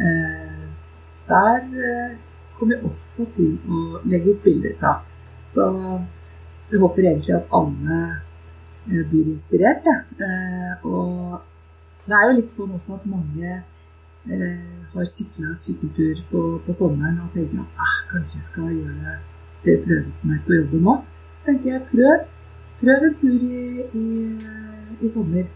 eh, 0.00 0.68
der 1.28 1.58
eh, 1.58 2.16
kommer 2.58 2.76
jeg 2.76 2.84
også 2.88 3.26
til 3.36 3.56
å 3.68 4.00
legge 4.08 4.34
ut 4.34 4.44
bilder 4.44 4.76
fra. 4.80 4.94
Så 5.48 5.66
jeg 6.68 6.80
håper 6.82 7.10
egentlig 7.10 7.36
at 7.36 7.52
alle 7.54 7.98
eh, 8.88 9.02
blir 9.10 9.32
inspirert. 9.32 9.86
Ja. 9.86 9.98
Eh, 10.24 10.86
og 10.88 12.08
det 12.08 12.16
er 12.16 12.28
jo 12.28 12.38
litt 12.40 12.54
sånn 12.54 12.76
også 12.76 12.98
at 12.98 13.10
mange 13.10 13.58
har 14.28 15.06
sykla 15.08 15.54
sykkeltur 15.56 16.18
på, 16.28 16.40
på, 16.66 16.72
sommeren 16.76 17.14
og 17.22 17.30
tenker 17.32 17.62
at 17.62 17.78
ah, 17.80 17.94
kanskje 18.10 18.36
jeg 18.36 18.44
skal 18.44 18.66
gjøre 18.74 19.14
det 19.64 19.76
prøve 19.86 20.28
meg 20.28 20.42
på 20.44 20.58
jobben 20.58 20.82
nå. 20.84 20.96
Så 21.32 21.46
tenker 21.46 21.70
jeg 21.72 21.86
prøv. 21.88 22.26
Prøv 22.82 23.06
en 23.08 23.16
tur 23.22 23.46
i, 23.46 23.86
i 23.96 24.67
i 25.02 25.10
sommer. 25.12 25.46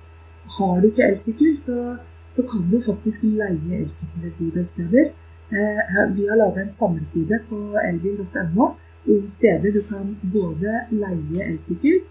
Har 0.58 0.80
du 0.80 0.88
ikke 0.90 1.08
elsykkel, 1.08 1.56
så, 1.58 1.96
så 2.28 2.44
kan 2.50 2.64
du 2.70 2.78
faktisk 2.82 3.24
leie 3.24 3.80
elsykkel 3.80 4.28
et 4.28 4.38
god 4.38 4.56
del 4.58 4.66
steder. 4.66 5.12
Eh, 5.52 5.92
vi 6.16 6.26
har 6.28 6.40
laga 6.40 6.64
en 6.64 6.72
sammenside 6.72 7.42
på 7.48 7.60
elbil.no 7.84 8.72
om 9.12 9.28
steder 9.28 9.72
du 9.74 9.82
kan 9.88 10.14
både 10.32 10.84
leie 10.94 11.48
elsykkel, 11.48 12.04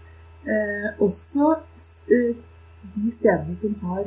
eh, 0.44 0.88
også 1.00 1.54
eh, 2.12 2.34
de 2.94 3.12
stedene 3.14 3.56
som 3.56 3.74
har 3.82 4.04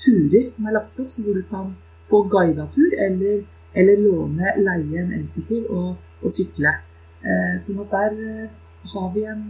turer 0.00 0.48
som 0.50 0.66
er 0.66 0.76
lagt 0.78 0.98
opp, 1.00 1.10
så 1.10 1.22
hvor 1.22 1.36
du 1.36 1.44
kan 1.50 1.74
få 2.04 2.24
guida 2.28 2.66
tur 2.74 2.96
eller, 3.06 3.44
eller 3.74 4.02
låne, 4.02 4.56
leie 4.58 5.02
en 5.02 5.14
elsykkel 5.20 5.66
og, 5.70 5.94
og 6.22 6.32
sykle. 6.32 6.74
Eh, 7.24 7.54
sånn 7.60 7.80
at 7.84 7.94
der 7.94 8.18
eh, 8.20 8.50
har 8.92 9.06
vi 9.14 9.24
en 9.30 9.44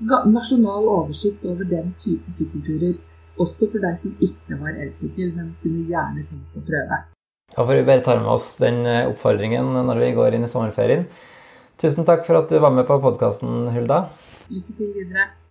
nasjonal 0.00 0.88
oversikt 0.88 1.44
over 1.46 1.66
den 1.68 1.92
type 2.00 2.30
sykkelturer. 2.32 2.96
Også 3.40 3.66
for 3.70 3.82
deg 3.82 3.98
som 3.98 4.14
ikke 4.22 4.58
har 4.60 4.78
elsykkel, 4.78 5.32
men 5.34 5.54
kunne 5.62 5.86
gjerne 5.90 6.22
tenkt 6.28 6.58
å 6.58 6.62
prøve. 6.64 7.00
Da 7.54 7.62
får 7.62 7.80
vi 7.80 7.86
bare 7.86 8.02
ta 8.06 8.16
med 8.18 8.30
oss 8.30 8.54
den 8.62 8.82
eh, 8.86 9.06
oppfordringen 9.10 9.74
når 9.86 10.00
vi 10.02 10.12
går 10.16 10.36
inn 10.36 10.46
i 10.46 10.50
sommerferien. 10.50 11.06
Tusen 11.78 12.06
takk 12.06 12.22
for 12.26 12.38
at 12.38 12.50
du 12.50 12.60
var 12.62 12.74
med 12.74 12.86
på 12.86 13.00
podkasten, 13.02 13.66
Hulda. 13.74 14.04
Lykke 14.50 14.76
til 14.78 14.92
videre. 14.94 15.34